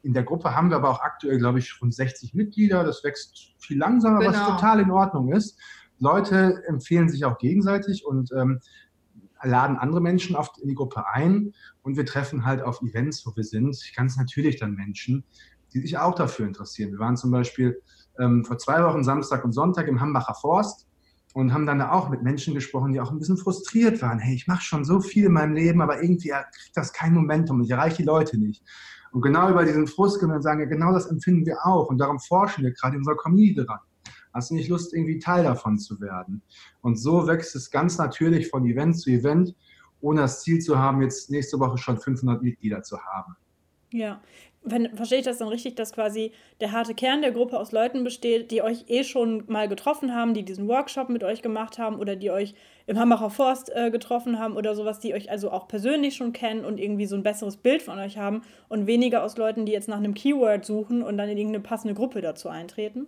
In 0.02 0.12
der 0.12 0.24
Gruppe 0.24 0.56
haben 0.56 0.70
wir 0.70 0.76
aber 0.76 0.90
auch 0.90 1.00
aktuell, 1.00 1.38
glaube 1.38 1.60
ich, 1.60 1.80
rund 1.80 1.94
60 1.94 2.34
Mitglieder. 2.34 2.82
Das 2.82 3.04
wächst 3.04 3.54
viel 3.58 3.78
langsamer, 3.78 4.18
genau. 4.18 4.32
was 4.32 4.44
total 4.44 4.80
in 4.80 4.90
Ordnung 4.90 5.32
ist. 5.32 5.56
Leute 6.00 6.64
empfehlen 6.66 7.08
sich 7.08 7.24
auch 7.24 7.38
gegenseitig 7.38 8.04
und 8.04 8.32
ähm, 8.32 8.60
laden 9.42 9.76
andere 9.76 10.00
Menschen 10.00 10.36
oft 10.36 10.58
in 10.58 10.68
die 10.68 10.74
Gruppe 10.74 11.04
ein 11.12 11.52
und 11.82 11.96
wir 11.96 12.06
treffen 12.06 12.44
halt 12.44 12.62
auf 12.62 12.82
Events, 12.82 13.26
wo 13.26 13.34
wir 13.36 13.44
sind, 13.44 13.76
ganz 13.94 14.16
natürlich 14.16 14.58
dann 14.58 14.74
Menschen, 14.74 15.24
die 15.72 15.80
sich 15.80 15.98
auch 15.98 16.14
dafür 16.14 16.46
interessieren. 16.46 16.92
Wir 16.92 16.98
waren 16.98 17.16
zum 17.16 17.30
Beispiel 17.30 17.80
ähm, 18.18 18.44
vor 18.44 18.58
zwei 18.58 18.82
Wochen 18.82 19.04
Samstag 19.04 19.44
und 19.44 19.52
Sonntag 19.52 19.88
im 19.88 20.00
Hambacher 20.00 20.34
Forst 20.34 20.86
und 21.34 21.52
haben 21.52 21.66
dann 21.66 21.78
da 21.78 21.92
auch 21.92 22.08
mit 22.08 22.22
Menschen 22.22 22.54
gesprochen, 22.54 22.92
die 22.92 23.00
auch 23.00 23.10
ein 23.10 23.18
bisschen 23.18 23.36
frustriert 23.36 24.00
waren. 24.00 24.18
Hey, 24.18 24.34
ich 24.34 24.46
mache 24.46 24.62
schon 24.62 24.84
so 24.84 25.00
viel 25.00 25.26
in 25.26 25.32
meinem 25.32 25.54
Leben, 25.54 25.82
aber 25.82 26.02
irgendwie 26.02 26.30
kriegt 26.30 26.76
das 26.76 26.92
kein 26.92 27.12
Momentum, 27.12 27.60
ich 27.60 27.70
erreiche 27.70 27.98
die 27.98 28.04
Leute 28.04 28.38
nicht. 28.38 28.62
Und 29.12 29.22
genau 29.22 29.50
über 29.50 29.64
diesen 29.64 29.86
Frust 29.86 30.18
können 30.18 30.32
wir 30.32 30.42
sagen, 30.42 30.60
ja, 30.60 30.66
genau 30.66 30.92
das 30.92 31.06
empfinden 31.06 31.46
wir 31.46 31.64
auch. 31.64 31.88
Und 31.88 31.98
darum 31.98 32.18
forschen 32.18 32.64
wir 32.64 32.72
gerade 32.72 32.94
in 32.96 33.00
unserer 33.00 33.16
Community 33.16 33.64
dran. 33.64 33.78
Hast 34.36 34.50
du 34.50 34.54
nicht 34.54 34.68
Lust, 34.68 34.92
irgendwie 34.92 35.18
Teil 35.18 35.44
davon 35.44 35.78
zu 35.78 35.98
werden? 35.98 36.42
Und 36.82 36.96
so 36.96 37.26
wächst 37.26 37.56
es 37.56 37.70
ganz 37.70 37.96
natürlich 37.96 38.50
von 38.50 38.66
Event 38.66 39.00
zu 39.00 39.08
Event, 39.08 39.54
ohne 40.02 40.20
das 40.20 40.42
Ziel 40.42 40.58
zu 40.58 40.78
haben, 40.78 41.00
jetzt 41.00 41.30
nächste 41.30 41.58
Woche 41.58 41.78
schon 41.78 41.96
500 41.96 42.42
Mitglieder 42.42 42.82
zu 42.82 42.98
haben. 43.00 43.34
Ja, 43.94 44.20
wenn, 44.62 44.94
verstehe 44.94 45.20
ich 45.20 45.24
das 45.24 45.38
dann 45.38 45.48
richtig, 45.48 45.76
dass 45.76 45.94
quasi 45.94 46.32
der 46.60 46.72
harte 46.72 46.92
Kern 46.92 47.22
der 47.22 47.32
Gruppe 47.32 47.58
aus 47.58 47.72
Leuten 47.72 48.04
besteht, 48.04 48.50
die 48.50 48.60
euch 48.60 48.84
eh 48.88 49.04
schon 49.04 49.44
mal 49.46 49.68
getroffen 49.68 50.14
haben, 50.14 50.34
die 50.34 50.44
diesen 50.44 50.68
Workshop 50.68 51.08
mit 51.08 51.24
euch 51.24 51.40
gemacht 51.40 51.78
haben 51.78 51.98
oder 51.98 52.14
die 52.14 52.30
euch 52.30 52.52
im 52.86 52.98
Hambacher 52.98 53.30
Forst 53.30 53.74
äh, 53.74 53.90
getroffen 53.90 54.38
haben 54.38 54.54
oder 54.54 54.74
sowas, 54.74 54.98
die 54.98 55.14
euch 55.14 55.30
also 55.30 55.50
auch 55.50 55.66
persönlich 55.66 56.14
schon 56.14 56.34
kennen 56.34 56.66
und 56.66 56.78
irgendwie 56.78 57.06
so 57.06 57.16
ein 57.16 57.22
besseres 57.22 57.56
Bild 57.56 57.80
von 57.80 57.98
euch 57.98 58.18
haben 58.18 58.42
und 58.68 58.86
weniger 58.86 59.24
aus 59.24 59.38
Leuten, 59.38 59.64
die 59.64 59.72
jetzt 59.72 59.88
nach 59.88 59.96
einem 59.96 60.12
Keyword 60.12 60.66
suchen 60.66 61.02
und 61.02 61.16
dann 61.16 61.30
in 61.30 61.38
irgendeine 61.38 61.64
passende 61.64 61.94
Gruppe 61.94 62.20
dazu 62.20 62.50
eintreten? 62.50 63.06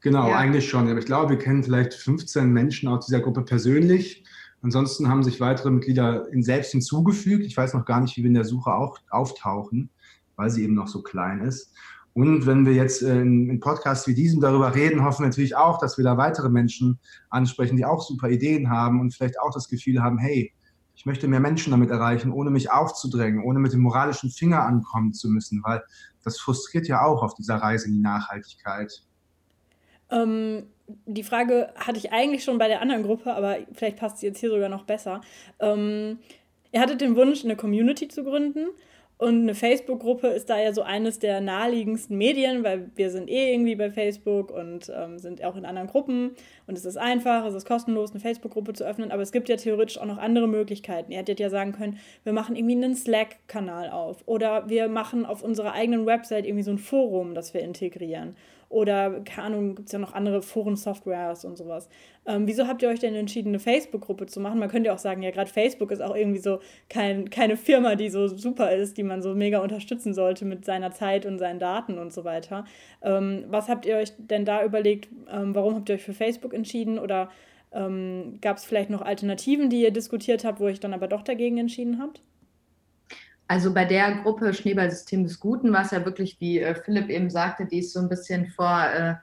Genau, 0.00 0.28
ja. 0.28 0.36
eigentlich 0.36 0.68
schon. 0.68 0.88
Aber 0.88 0.98
ich 0.98 1.06
glaube, 1.06 1.30
wir 1.30 1.38
kennen 1.38 1.62
vielleicht 1.64 1.94
15 1.94 2.50
Menschen 2.50 2.88
aus 2.88 3.06
dieser 3.06 3.20
Gruppe 3.20 3.42
persönlich. 3.42 4.24
Ansonsten 4.62 5.08
haben 5.08 5.22
sich 5.22 5.40
weitere 5.40 5.70
Mitglieder 5.70 6.30
in 6.32 6.42
selbst 6.42 6.72
hinzugefügt. 6.72 7.44
Ich 7.44 7.56
weiß 7.56 7.74
noch 7.74 7.84
gar 7.84 8.00
nicht, 8.00 8.16
wie 8.16 8.22
wir 8.22 8.28
in 8.28 8.34
der 8.34 8.44
Suche 8.44 8.72
auch 8.72 8.98
auftauchen 9.10 9.90
weil 10.36 10.50
sie 10.50 10.64
eben 10.64 10.74
noch 10.74 10.88
so 10.88 11.02
klein 11.02 11.40
ist. 11.40 11.72
Und 12.12 12.46
wenn 12.46 12.64
wir 12.64 12.74
jetzt 12.74 13.02
in, 13.02 13.50
in 13.50 13.58
Podcasts 13.58 14.06
wie 14.06 14.14
diesem 14.14 14.40
darüber 14.40 14.74
reden, 14.74 15.04
hoffen 15.04 15.24
wir 15.24 15.28
natürlich 15.28 15.56
auch, 15.56 15.78
dass 15.78 15.98
wir 15.98 16.04
da 16.04 16.16
weitere 16.16 16.48
Menschen 16.48 17.00
ansprechen, 17.30 17.76
die 17.76 17.84
auch 17.84 18.02
super 18.02 18.28
Ideen 18.28 18.70
haben 18.70 19.00
und 19.00 19.12
vielleicht 19.12 19.40
auch 19.40 19.52
das 19.52 19.68
Gefühl 19.68 20.00
haben, 20.00 20.18
hey, 20.18 20.52
ich 20.94 21.06
möchte 21.06 21.26
mehr 21.26 21.40
Menschen 21.40 21.72
damit 21.72 21.90
erreichen, 21.90 22.30
ohne 22.30 22.50
mich 22.50 22.70
aufzudrängen, 22.70 23.42
ohne 23.42 23.58
mit 23.58 23.72
dem 23.72 23.80
moralischen 23.80 24.30
Finger 24.30 24.64
ankommen 24.64 25.12
zu 25.12 25.28
müssen, 25.28 25.60
weil 25.64 25.82
das 26.22 26.38
frustriert 26.38 26.86
ja 26.86 27.02
auch 27.04 27.24
auf 27.24 27.34
dieser 27.34 27.56
Reise 27.56 27.88
in 27.88 27.94
die 27.94 28.00
Nachhaltigkeit. 28.00 29.02
Ähm, 30.14 30.64
die 31.06 31.22
Frage 31.22 31.70
hatte 31.76 31.98
ich 31.98 32.12
eigentlich 32.12 32.44
schon 32.44 32.58
bei 32.58 32.68
der 32.68 32.80
anderen 32.80 33.02
Gruppe, 33.02 33.34
aber 33.34 33.58
vielleicht 33.72 33.96
passt 33.96 34.18
sie 34.18 34.26
jetzt 34.26 34.40
hier 34.40 34.50
sogar 34.50 34.68
noch 34.68 34.84
besser. 34.84 35.20
Ähm, 35.60 36.18
ihr 36.72 36.80
hattet 36.80 37.00
den 37.00 37.16
Wunsch, 37.16 37.44
eine 37.44 37.56
Community 37.56 38.08
zu 38.08 38.24
gründen. 38.24 38.68
Und 39.16 39.42
eine 39.42 39.54
Facebook-Gruppe 39.54 40.26
ist 40.26 40.50
da 40.50 40.60
ja 40.60 40.72
so 40.72 40.82
eines 40.82 41.20
der 41.20 41.40
naheliegendsten 41.40 42.18
Medien, 42.18 42.64
weil 42.64 42.90
wir 42.96 43.10
sind 43.10 43.30
eh 43.30 43.52
irgendwie 43.52 43.76
bei 43.76 43.90
Facebook 43.90 44.50
und 44.50 44.92
ähm, 44.94 45.18
sind 45.20 45.42
auch 45.44 45.54
in 45.54 45.64
anderen 45.64 45.86
Gruppen. 45.86 46.32
Und 46.66 46.76
es 46.76 46.84
ist 46.84 46.96
einfach, 46.96 47.46
es 47.46 47.54
ist 47.54 47.66
kostenlos, 47.66 48.10
eine 48.10 48.18
Facebook-Gruppe 48.18 48.72
zu 48.72 48.84
öffnen. 48.84 49.12
Aber 49.12 49.22
es 49.22 49.30
gibt 49.30 49.48
ja 49.48 49.56
theoretisch 49.56 49.98
auch 49.98 50.04
noch 50.04 50.18
andere 50.18 50.48
Möglichkeiten. 50.48 51.12
Ihr 51.12 51.18
hättet 51.18 51.38
ja 51.38 51.48
sagen 51.48 51.72
können, 51.72 51.98
wir 52.24 52.32
machen 52.32 52.56
irgendwie 52.56 52.74
einen 52.74 52.96
Slack-Kanal 52.96 53.90
auf. 53.90 54.24
Oder 54.26 54.68
wir 54.68 54.88
machen 54.88 55.24
auf 55.24 55.44
unserer 55.44 55.72
eigenen 55.72 56.06
Website 56.06 56.44
irgendwie 56.44 56.64
so 56.64 56.72
ein 56.72 56.78
Forum, 56.78 57.34
das 57.34 57.54
wir 57.54 57.62
integrieren. 57.62 58.34
Oder, 58.74 59.20
keine 59.20 59.46
Ahnung, 59.46 59.76
gibt 59.76 59.86
es 59.86 59.92
ja 59.92 60.00
noch 60.00 60.14
andere 60.14 60.42
Foren-Softwares 60.42 61.44
und 61.44 61.56
sowas. 61.56 61.88
Ähm, 62.26 62.48
wieso 62.48 62.66
habt 62.66 62.82
ihr 62.82 62.88
euch 62.88 62.98
denn 62.98 63.14
entschieden, 63.14 63.50
eine 63.50 63.60
Facebook-Gruppe 63.60 64.26
zu 64.26 64.40
machen? 64.40 64.58
Man 64.58 64.68
könnte 64.68 64.88
ja 64.88 64.94
auch 64.94 64.98
sagen, 64.98 65.22
ja, 65.22 65.30
gerade 65.30 65.48
Facebook 65.48 65.92
ist 65.92 66.02
auch 66.02 66.16
irgendwie 66.16 66.40
so 66.40 66.58
kein, 66.88 67.30
keine 67.30 67.56
Firma, 67.56 67.94
die 67.94 68.08
so 68.08 68.26
super 68.26 68.72
ist, 68.72 68.98
die 68.98 69.04
man 69.04 69.22
so 69.22 69.32
mega 69.36 69.60
unterstützen 69.60 70.12
sollte 70.12 70.44
mit 70.44 70.64
seiner 70.64 70.90
Zeit 70.90 71.24
und 71.24 71.38
seinen 71.38 71.60
Daten 71.60 71.98
und 71.98 72.12
so 72.12 72.24
weiter. 72.24 72.64
Ähm, 73.00 73.44
was 73.46 73.68
habt 73.68 73.86
ihr 73.86 73.96
euch 73.96 74.12
denn 74.18 74.44
da 74.44 74.64
überlegt? 74.64 75.08
Ähm, 75.30 75.54
warum 75.54 75.76
habt 75.76 75.88
ihr 75.88 75.94
euch 75.94 76.02
für 76.02 76.12
Facebook 76.12 76.52
entschieden? 76.52 76.98
Oder 76.98 77.30
ähm, 77.72 78.38
gab 78.40 78.56
es 78.56 78.64
vielleicht 78.64 78.90
noch 78.90 79.02
Alternativen, 79.02 79.70
die 79.70 79.82
ihr 79.82 79.92
diskutiert 79.92 80.44
habt, 80.44 80.58
wo 80.58 80.64
ihr 80.64 80.72
euch 80.72 80.80
dann 80.80 80.94
aber 80.94 81.06
doch 81.06 81.22
dagegen 81.22 81.58
entschieden 81.58 82.00
habt? 82.00 82.22
Also 83.46 83.74
bei 83.74 83.84
der 83.84 84.22
Gruppe 84.22 84.54
Schneeballsystem 84.54 85.24
des 85.24 85.38
Guten 85.38 85.72
war 85.72 85.82
es 85.82 85.90
ja 85.90 86.04
wirklich, 86.04 86.40
wie 86.40 86.60
äh, 86.60 86.74
Philipp 86.74 87.10
eben 87.10 87.30
sagte, 87.30 87.66
die 87.66 87.78
ist 87.78 87.92
so 87.92 88.00
ein 88.00 88.08
bisschen 88.08 88.48
vor, 88.48 88.84
äh, 88.84 89.14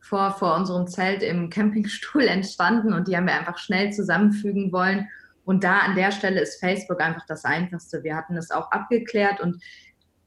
vor, 0.00 0.32
vor 0.32 0.56
unserem 0.56 0.86
Zelt 0.88 1.22
im 1.22 1.48
Campingstuhl 1.48 2.22
entstanden 2.28 2.92
und 2.92 3.08
die 3.08 3.16
haben 3.16 3.26
wir 3.26 3.34
einfach 3.34 3.58
schnell 3.58 3.92
zusammenfügen 3.92 4.72
wollen. 4.72 5.08
Und 5.44 5.64
da 5.64 5.78
an 5.78 5.94
der 5.94 6.12
Stelle 6.12 6.40
ist 6.40 6.60
Facebook 6.60 7.00
einfach 7.00 7.24
das 7.26 7.44
Einfachste. 7.44 8.02
Wir 8.02 8.16
hatten 8.16 8.36
es 8.36 8.50
auch 8.50 8.70
abgeklärt 8.70 9.40
und 9.40 9.62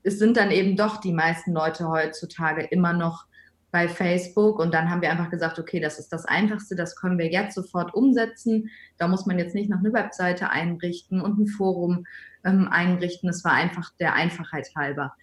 es 0.03 0.17
sind 0.17 0.37
dann 0.37 0.49
eben 0.49 0.75
doch 0.75 0.97
die 0.97 1.13
meisten 1.13 1.53
Leute 1.53 1.87
heutzutage 1.87 2.63
immer 2.63 2.93
noch 2.93 3.25
bei 3.71 3.87
Facebook 3.87 4.59
und 4.59 4.73
dann 4.73 4.89
haben 4.89 5.01
wir 5.01 5.09
einfach 5.11 5.29
gesagt, 5.29 5.57
okay, 5.57 5.79
das 5.79 5.97
ist 5.97 6.09
das 6.09 6.25
Einfachste, 6.25 6.75
das 6.75 6.95
können 6.95 7.17
wir 7.17 7.31
jetzt 7.31 7.55
sofort 7.55 7.93
umsetzen. 7.93 8.69
Da 8.97 9.07
muss 9.07 9.25
man 9.25 9.39
jetzt 9.39 9.55
nicht 9.55 9.69
noch 9.69 9.79
eine 9.79 9.93
Webseite 9.93 10.49
einrichten 10.49 11.21
und 11.21 11.39
ein 11.39 11.47
Forum 11.47 12.05
ähm, 12.43 12.67
einrichten. 12.69 13.29
Es 13.29 13.45
war 13.45 13.53
einfach 13.53 13.91
der 13.99 14.13
Einfachheit 14.13 14.67
halber. 14.75 15.13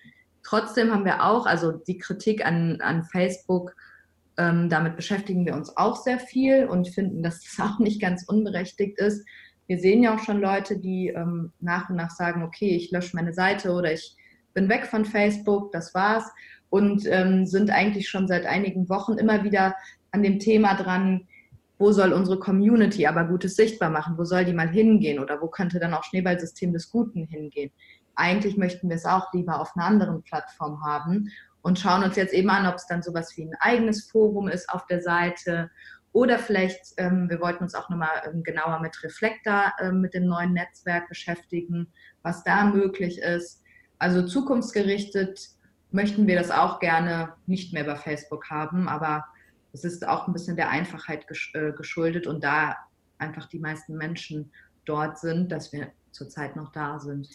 Trotzdem 0.43 0.93
haben 0.93 1.05
wir 1.05 1.25
auch, 1.25 1.45
also 1.45 1.73
die 1.73 1.99
Kritik 1.99 2.45
an, 2.47 2.81
an 2.81 3.05
Facebook, 3.05 3.77
ähm, 4.39 4.71
damit 4.71 4.97
beschäftigen 4.97 5.45
wir 5.45 5.55
uns 5.55 5.77
auch 5.77 5.97
sehr 5.97 6.19
viel 6.19 6.65
und 6.67 6.89
finden, 6.89 7.23
dass 7.23 7.43
das 7.43 7.59
auch 7.67 7.79
nicht 7.79 8.01
ganz 8.01 8.25
unberechtigt 8.27 8.99
ist. 8.99 9.27
Wir 9.67 9.79
sehen 9.79 10.03
ja 10.03 10.15
auch 10.15 10.21
schon 10.21 10.41
Leute, 10.41 10.79
die 10.79 11.09
ähm, 11.09 11.53
nach 11.61 11.91
und 11.91 11.97
nach 11.97 12.11
sagen, 12.11 12.43
okay, 12.43 12.75
ich 12.75 12.91
lösche 12.91 13.15
meine 13.15 13.35
Seite 13.35 13.73
oder 13.73 13.93
ich 13.93 14.17
bin 14.55 14.71
weg 14.71 14.87
von 14.87 15.05
Facebook, 15.05 15.71
das 15.73 15.93
war's. 15.93 16.25
Und 16.71 17.07
ähm, 17.07 17.47
sind 17.47 17.71
eigentlich 17.71 18.09
schon 18.09 18.29
seit 18.29 18.45
einigen 18.45 18.89
Wochen 18.89 19.15
immer 19.15 19.43
wieder 19.45 19.75
an 20.11 20.23
dem 20.23 20.39
Thema 20.39 20.75
dran, 20.75 21.27
wo 21.79 21.93
soll 21.93 22.13
unsere 22.13 22.39
Community 22.39 23.07
aber 23.07 23.25
Gutes 23.25 23.57
sichtbar 23.57 23.91
machen, 23.91 24.19
wo 24.19 24.25
soll 24.25 24.45
die 24.45 24.53
mal 24.53 24.69
hingehen 24.69 25.19
oder 25.19 25.41
wo 25.41 25.49
könnte 25.49 25.79
dann 25.79 25.95
auch 25.95 26.05
Schneeballsystem 26.05 26.73
des 26.73 26.91
Guten 26.91 27.25
hingehen. 27.25 27.71
Eigentlich 28.17 28.57
möchten 28.57 28.89
wir 28.89 28.97
es 28.97 29.07
auch 29.07 29.33
lieber 29.33 29.61
auf 29.61 29.77
einer 29.77 29.87
anderen 29.87 30.23
Plattform 30.23 30.85
haben 30.85 31.31
und 31.63 31.79
schauen 31.79 32.03
uns 32.03 32.17
jetzt 32.17 32.35
eben 32.35 32.51
an, 32.51 32.67
ob 32.67 32.75
es 32.75 32.87
dann 32.87 33.03
sowas 33.03 33.37
wie 33.37 33.45
ein 33.45 33.55
eigenes 33.61 34.11
Forum 34.11 34.49
ist 34.49 34.69
auf 34.71 34.87
der 34.87 35.01
Seite 35.01 35.71
oder 36.13 36.39
vielleicht, 36.39 36.95
ähm, 36.97 37.29
wir 37.29 37.41
wollten 37.41 37.65
uns 37.65 37.75
auch 37.75 37.89
nochmal 37.91 38.23
ähm, 38.27 38.43
genauer 38.43 38.81
mit 38.81 39.03
Reflektor, 39.03 39.73
ähm, 39.81 40.01
mit 40.01 40.15
dem 40.15 40.27
neuen 40.27 40.53
Netzwerk 40.53 41.09
beschäftigen, 41.09 41.93
was 42.23 42.43
da 42.45 42.65
möglich 42.65 43.19
ist. 43.19 43.63
Also 43.99 44.27
zukunftsgerichtet 44.27 45.51
möchten 45.91 46.27
wir 46.27 46.37
das 46.37 46.51
auch 46.51 46.81
gerne 46.81 47.35
nicht 47.47 47.73
mehr 47.73 47.85
bei 47.85 47.97
Facebook 47.97 48.51
haben, 48.51 48.89
aber 48.89 49.25
es 49.73 49.85
ist 49.85 50.07
auch 50.07 50.27
ein 50.27 50.33
bisschen 50.33 50.57
der 50.57 50.71
Einfachheit 50.71 51.27
äh, 51.55 51.73
geschuldet 51.73 52.27
und 52.27 52.43
da 52.45 52.77
einfach 53.19 53.47
die 53.47 53.59
meisten 53.59 53.97
Menschen 53.97 54.53
dort 54.85 55.19
sind, 55.19 55.53
dass 55.53 55.73
wir 55.73 55.93
zurzeit 56.11 56.57
noch 56.57 56.73
da 56.73 56.99
sind. 56.99 57.29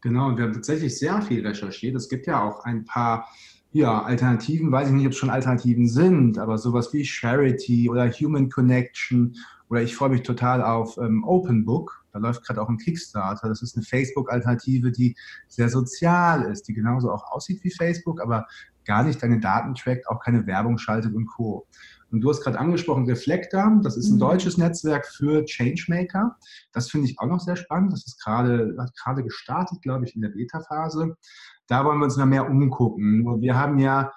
Genau, 0.00 0.28
und 0.28 0.36
wir 0.36 0.44
haben 0.44 0.52
tatsächlich 0.52 0.96
sehr 0.98 1.20
viel 1.22 1.46
recherchiert. 1.46 1.96
Es 1.96 2.08
gibt 2.08 2.26
ja 2.26 2.42
auch 2.42 2.64
ein 2.64 2.84
paar 2.84 3.28
ja, 3.72 4.02
Alternativen, 4.02 4.72
weiß 4.72 4.88
ich 4.88 4.94
nicht, 4.94 5.06
ob 5.06 5.12
es 5.12 5.18
schon 5.18 5.30
Alternativen 5.30 5.88
sind, 5.88 6.38
aber 6.38 6.56
sowas 6.58 6.92
wie 6.92 7.04
Charity 7.04 7.90
oder 7.90 8.10
Human 8.10 8.48
Connection 8.48 9.36
oder 9.68 9.82
ich 9.82 9.94
freue 9.94 10.10
mich 10.10 10.22
total 10.22 10.62
auf 10.62 10.96
ähm, 10.98 11.24
Open 11.24 11.64
Book. 11.64 12.04
Da 12.12 12.18
läuft 12.18 12.44
gerade 12.44 12.62
auch 12.62 12.68
ein 12.68 12.78
Kickstarter. 12.78 13.48
Das 13.48 13.62
ist 13.62 13.76
eine 13.76 13.84
Facebook-Alternative, 13.84 14.90
die 14.90 15.16
sehr 15.46 15.68
sozial 15.68 16.50
ist, 16.50 16.68
die 16.68 16.74
genauso 16.74 17.12
auch 17.12 17.30
aussieht 17.30 17.62
wie 17.64 17.70
Facebook, 17.70 18.20
aber 18.20 18.46
gar 18.84 19.02
nicht 19.02 19.22
deine 19.22 19.38
Daten 19.38 19.74
trackt, 19.74 20.08
auch 20.08 20.20
keine 20.20 20.46
Werbung 20.46 20.78
schaltet 20.78 21.14
und 21.14 21.26
Co. 21.26 21.66
Und 22.10 22.22
du 22.22 22.30
hast 22.30 22.42
gerade 22.42 22.58
angesprochen 22.58 23.06
Reflector, 23.06 23.80
das 23.82 23.98
ist 23.98 24.08
ein 24.08 24.14
mhm. 24.14 24.20
deutsches 24.20 24.56
Netzwerk 24.56 25.06
für 25.06 25.44
Changemaker. 25.44 26.36
Das 26.72 26.90
finde 26.90 27.06
ich 27.06 27.20
auch 27.20 27.26
noch 27.26 27.40
sehr 27.40 27.56
spannend. 27.56 27.92
Das 27.92 28.06
ist 28.06 28.22
gerade, 28.22 28.74
hat 28.78 28.96
gerade 28.96 29.22
gestartet, 29.22 29.82
glaube 29.82 30.06
ich, 30.06 30.14
in 30.14 30.22
der 30.22 30.30
Beta-Phase. 30.30 31.16
Da 31.66 31.84
wollen 31.84 31.98
wir 31.98 32.06
uns 32.06 32.16
noch 32.16 32.24
mehr 32.24 32.48
umgucken. 32.48 33.22
Nur 33.22 33.42
wir 33.42 33.56
haben 33.56 33.78
ja 33.78 34.10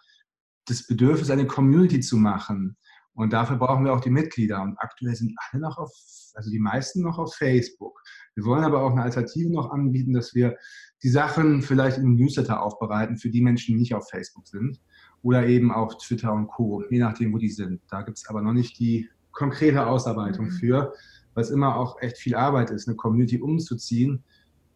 das 0.66 0.88
Bedürfnis, 0.88 1.30
eine 1.30 1.48
Community 1.48 2.00
zu 2.00 2.16
machen. 2.16 2.78
Und 3.22 3.34
dafür 3.34 3.58
brauchen 3.58 3.86
wir 3.86 3.94
auch 3.94 4.00
die 4.00 4.10
Mitglieder. 4.10 4.64
Und 4.64 4.78
aktuell 4.80 5.14
sind 5.14 5.36
alle 5.38 5.62
noch 5.62 5.78
auf, 5.78 5.92
also 6.34 6.50
die 6.50 6.58
meisten 6.58 7.04
noch 7.04 7.20
auf 7.20 7.36
Facebook. 7.36 8.02
Wir 8.34 8.46
wollen 8.46 8.64
aber 8.64 8.82
auch 8.82 8.92
eine 8.92 9.04
Alternative 9.04 9.52
noch 9.52 9.70
anbieten, 9.70 10.14
dass 10.14 10.34
wir 10.34 10.58
die 11.04 11.10
Sachen 11.10 11.62
vielleicht 11.62 12.00
in 12.00 12.16
Newsletter 12.16 12.64
aufbereiten 12.64 13.18
für 13.18 13.30
die 13.30 13.44
Menschen, 13.44 13.76
die 13.76 13.80
nicht 13.80 13.94
auf 13.94 14.10
Facebook 14.10 14.48
sind 14.48 14.82
oder 15.22 15.46
eben 15.46 15.72
auf 15.72 16.00
Twitter 16.00 16.34
und 16.34 16.48
Co., 16.48 16.84
je 16.90 16.98
nachdem, 16.98 17.32
wo 17.32 17.38
die 17.38 17.52
sind. 17.52 17.82
Da 17.90 18.02
gibt 18.02 18.18
es 18.18 18.28
aber 18.28 18.42
noch 18.42 18.54
nicht 18.54 18.80
die 18.80 19.08
konkrete 19.32 19.86
Ausarbeitung 19.86 20.46
mhm. 20.46 20.52
für, 20.54 20.94
weil 21.36 21.44
es 21.44 21.52
immer 21.52 21.76
auch 21.76 22.02
echt 22.02 22.18
viel 22.18 22.34
Arbeit 22.34 22.72
ist, 22.72 22.88
eine 22.88 22.98
Community 22.98 23.40
umzuziehen, 23.40 24.24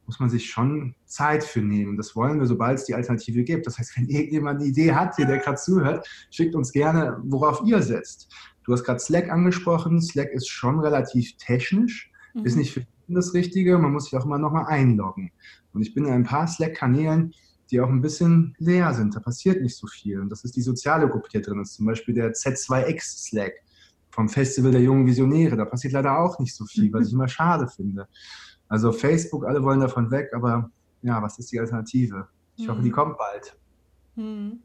muss 0.06 0.20
man 0.20 0.30
sich 0.30 0.50
schon 0.50 0.96
Zeit 1.06 1.44
für 1.44 1.62
nehmen. 1.62 1.98
Das 1.98 2.16
wollen 2.16 2.40
wir, 2.40 2.46
sobald 2.46 2.80
es 2.80 2.86
die 2.86 2.94
Alternative 2.94 3.44
gibt. 3.44 3.66
Das 3.66 3.78
heißt, 3.78 3.98
wenn 3.98 4.08
irgendjemand 4.08 4.60
eine 4.60 4.70
Idee 4.70 4.94
hat, 4.94 5.16
hier, 5.16 5.26
der 5.26 5.40
gerade 5.40 5.58
zuhört, 5.58 6.08
schickt 6.30 6.56
uns 6.56 6.72
gerne, 6.72 7.18
worauf 7.24 7.62
ihr 7.66 7.82
setzt. 7.82 8.32
Du 8.64 8.74
hast 8.74 8.84
gerade 8.84 9.00
Slack 9.00 9.30
angesprochen. 9.30 10.02
Slack 10.02 10.32
ist 10.32 10.48
schon 10.48 10.80
relativ 10.80 11.36
technisch, 11.38 12.12
mhm. 12.34 12.46
ist 12.46 12.56
nicht 12.56 12.74
für 12.74 12.86
das 13.08 13.34
Richtige. 13.34 13.78
Man 13.78 13.94
muss 13.94 14.06
sich 14.06 14.18
auch 14.18 14.26
immer 14.26 14.38
nochmal 14.38 14.66
einloggen. 14.68 15.32
Und 15.74 15.82
ich 15.82 15.94
bin 15.94 16.06
in 16.06 16.14
ein 16.14 16.24
paar 16.24 16.48
Slack-Kanälen, 16.48 17.34
die 17.72 17.80
auch 17.80 17.90
ein 17.90 18.02
bisschen 18.02 18.56
leer 18.60 18.94
sind. 18.94 19.16
Da 19.16 19.20
passiert 19.20 19.62
nicht 19.62 19.76
so 19.76 19.88
viel. 19.88 20.20
Und 20.20 20.30
das 20.30 20.44
ist 20.44 20.56
die 20.56 20.62
soziale 20.62 21.08
Gruppe, 21.08 21.30
die 21.30 21.38
hier 21.38 21.42
drin 21.42 21.62
ist. 21.62 21.74
Zum 21.74 21.86
Beispiel 21.86 22.14
der 22.14 22.34
Z2X 22.34 23.28
Slack 23.28 23.54
vom 24.12 24.30
Festival 24.30 24.72
der 24.72 24.82
jungen 24.82 25.06
Visionäre. 25.06 25.58
Da 25.58 25.66
passiert 25.66 25.94
leider 25.94 26.18
auch 26.18 26.40
nicht 26.40 26.56
so 26.56 26.66
viel, 26.66 26.92
was 26.94 27.08
ich 27.08 27.14
immer 27.14 27.28
schade 27.28 27.68
finde. 27.68 28.08
Also 28.68 28.92
Facebook, 28.92 29.46
alle 29.46 29.64
wollen 29.64 29.80
davon 29.80 30.10
weg, 30.12 30.34
aber 30.34 30.70
ja, 31.02 31.22
was 31.22 31.38
ist 31.38 31.52
die 31.52 31.60
Alternative? 31.60 32.28
Ich 32.58 32.68
hoffe, 32.68 32.82
die 32.82 32.90
hm. 32.90 32.96
kommt 32.96 33.18
bald. 33.18 33.56
Hm. 34.16 34.60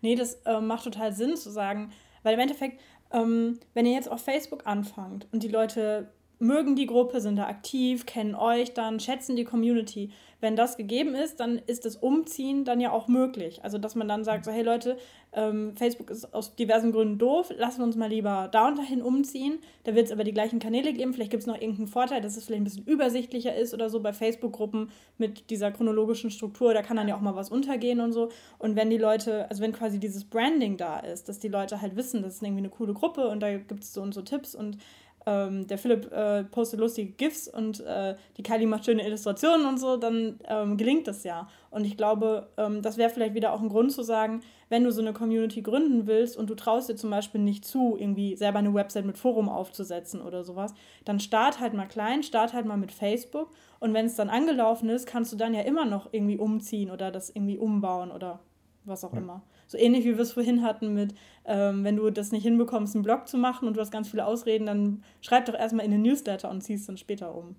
Nee, 0.00 0.14
das 0.14 0.34
äh, 0.44 0.60
macht 0.60 0.84
total 0.84 1.12
Sinn 1.12 1.36
zu 1.36 1.50
sagen, 1.50 1.90
weil 2.22 2.34
im 2.34 2.40
Endeffekt, 2.40 2.80
ähm, 3.12 3.58
wenn 3.74 3.86
ihr 3.86 3.92
jetzt 3.92 4.10
auf 4.10 4.22
Facebook 4.22 4.66
anfangt 4.66 5.28
und 5.32 5.42
die 5.42 5.48
Leute 5.48 6.12
mögen 6.38 6.76
die 6.76 6.86
Gruppe, 6.86 7.20
sind 7.20 7.36
da 7.36 7.46
aktiv, 7.46 8.06
kennen 8.06 8.34
euch 8.34 8.74
dann, 8.74 9.00
schätzen 9.00 9.36
die 9.36 9.44
Community, 9.44 10.10
wenn 10.40 10.54
das 10.54 10.76
gegeben 10.76 11.14
ist, 11.14 11.40
dann 11.40 11.58
ist 11.66 11.86
das 11.86 11.96
Umziehen 11.96 12.64
dann 12.64 12.78
ja 12.78 12.92
auch 12.92 13.08
möglich. 13.08 13.60
Also, 13.64 13.78
dass 13.78 13.94
man 13.94 14.06
dann 14.06 14.22
sagt, 14.22 14.44
so, 14.44 14.50
hey 14.50 14.62
Leute, 14.62 14.98
ähm, 15.32 15.74
Facebook 15.76 16.10
ist 16.10 16.34
aus 16.34 16.54
diversen 16.56 16.92
Gründen 16.92 17.18
doof, 17.18 17.50
lassen 17.56 17.78
wir 17.78 17.84
uns 17.84 17.96
mal 17.96 18.10
lieber 18.10 18.48
da 18.52 18.68
und 18.68 18.76
dahin 18.78 19.00
umziehen. 19.00 19.58
Da 19.84 19.94
wird 19.94 20.06
es 20.06 20.12
aber 20.12 20.24
die 20.24 20.32
gleichen 20.32 20.58
Kanäle 20.58 20.92
geben. 20.92 21.14
Vielleicht 21.14 21.30
gibt 21.30 21.40
es 21.40 21.46
noch 21.46 21.58
irgendeinen 21.58 21.88
Vorteil, 21.88 22.20
dass 22.20 22.36
es 22.36 22.44
vielleicht 22.44 22.60
ein 22.60 22.64
bisschen 22.64 22.84
übersichtlicher 22.84 23.54
ist 23.56 23.72
oder 23.72 23.88
so 23.88 24.00
bei 24.00 24.12
Facebook-Gruppen 24.12 24.90
mit 25.16 25.48
dieser 25.48 25.72
chronologischen 25.72 26.30
Struktur. 26.30 26.74
Da 26.74 26.82
kann 26.82 26.98
dann 26.98 27.08
ja 27.08 27.16
auch 27.16 27.22
mal 27.22 27.34
was 27.34 27.50
untergehen 27.50 28.00
und 28.00 28.12
so. 28.12 28.28
Und 28.58 28.76
wenn 28.76 28.90
die 28.90 28.98
Leute, 28.98 29.48
also 29.48 29.62
wenn 29.62 29.72
quasi 29.72 29.98
dieses 29.98 30.24
Branding 30.24 30.76
da 30.76 30.98
ist, 30.98 31.30
dass 31.30 31.38
die 31.38 31.48
Leute 31.48 31.80
halt 31.80 31.96
wissen, 31.96 32.22
das 32.22 32.34
ist 32.34 32.42
irgendwie 32.42 32.60
eine 32.60 32.70
coole 32.70 32.92
Gruppe 32.92 33.28
und 33.28 33.40
da 33.40 33.56
gibt 33.56 33.84
es 33.84 33.94
so 33.94 34.02
und 34.02 34.12
so 34.12 34.20
Tipps 34.20 34.54
und 34.54 34.76
ähm, 35.26 35.66
der 35.66 35.76
Philipp 35.76 36.10
äh, 36.12 36.44
postet 36.44 36.78
lustige 36.78 37.12
GIFs 37.12 37.48
und 37.48 37.80
äh, 37.80 38.14
die 38.36 38.44
Kylie 38.44 38.66
macht 38.66 38.84
schöne 38.84 39.04
Illustrationen 39.04 39.66
und 39.66 39.78
so, 39.78 39.96
dann 39.96 40.38
ähm, 40.48 40.76
gelingt 40.76 41.08
das 41.08 41.24
ja. 41.24 41.48
Und 41.70 41.84
ich 41.84 41.96
glaube, 41.96 42.48
ähm, 42.56 42.80
das 42.80 42.96
wäre 42.96 43.10
vielleicht 43.10 43.34
wieder 43.34 43.52
auch 43.52 43.60
ein 43.60 43.68
Grund 43.68 43.90
zu 43.90 44.02
sagen, 44.02 44.42
wenn 44.68 44.84
du 44.84 44.92
so 44.92 45.00
eine 45.00 45.12
Community 45.12 45.62
gründen 45.62 46.06
willst 46.06 46.36
und 46.36 46.48
du 46.48 46.54
traust 46.54 46.88
dir 46.88 46.96
zum 46.96 47.10
Beispiel 47.10 47.40
nicht 47.40 47.64
zu, 47.64 47.96
irgendwie 47.98 48.36
selber 48.36 48.60
eine 48.60 48.72
Website 48.72 49.04
mit 49.04 49.18
Forum 49.18 49.48
aufzusetzen 49.48 50.20
oder 50.22 50.44
sowas, 50.44 50.74
dann 51.04 51.18
start 51.18 51.60
halt 51.60 51.74
mal 51.74 51.86
klein, 51.86 52.22
start 52.22 52.52
halt 52.52 52.66
mal 52.66 52.76
mit 52.76 52.92
Facebook 52.92 53.50
und 53.80 53.94
wenn 53.94 54.06
es 54.06 54.14
dann 54.14 54.30
angelaufen 54.30 54.88
ist, 54.88 55.06
kannst 55.06 55.32
du 55.32 55.36
dann 55.36 55.54
ja 55.54 55.62
immer 55.62 55.84
noch 55.84 56.08
irgendwie 56.12 56.38
umziehen 56.38 56.90
oder 56.90 57.10
das 57.10 57.30
irgendwie 57.30 57.58
umbauen 57.58 58.12
oder 58.12 58.40
was 58.86 59.04
auch 59.04 59.12
ja. 59.12 59.18
immer. 59.18 59.42
So 59.66 59.78
ähnlich 59.78 60.04
wie 60.04 60.14
wir 60.14 60.20
es 60.20 60.32
vorhin 60.32 60.62
hatten 60.62 60.94
mit, 60.94 61.14
ähm, 61.44 61.84
wenn 61.84 61.96
du 61.96 62.10
das 62.10 62.32
nicht 62.32 62.42
hinbekommst, 62.42 62.94
einen 62.94 63.04
Blog 63.04 63.28
zu 63.28 63.38
machen 63.38 63.66
und 63.66 63.76
du 63.76 63.80
hast 63.80 63.90
ganz 63.90 64.08
viele 64.08 64.26
Ausreden, 64.26 64.66
dann 64.66 65.02
schreib 65.20 65.46
doch 65.46 65.54
erstmal 65.54 65.84
in 65.84 65.90
den 65.90 66.02
Newsletter 66.02 66.50
und 66.50 66.62
ziehst 66.62 66.88
dann 66.88 66.96
später 66.96 67.34
um. 67.34 67.56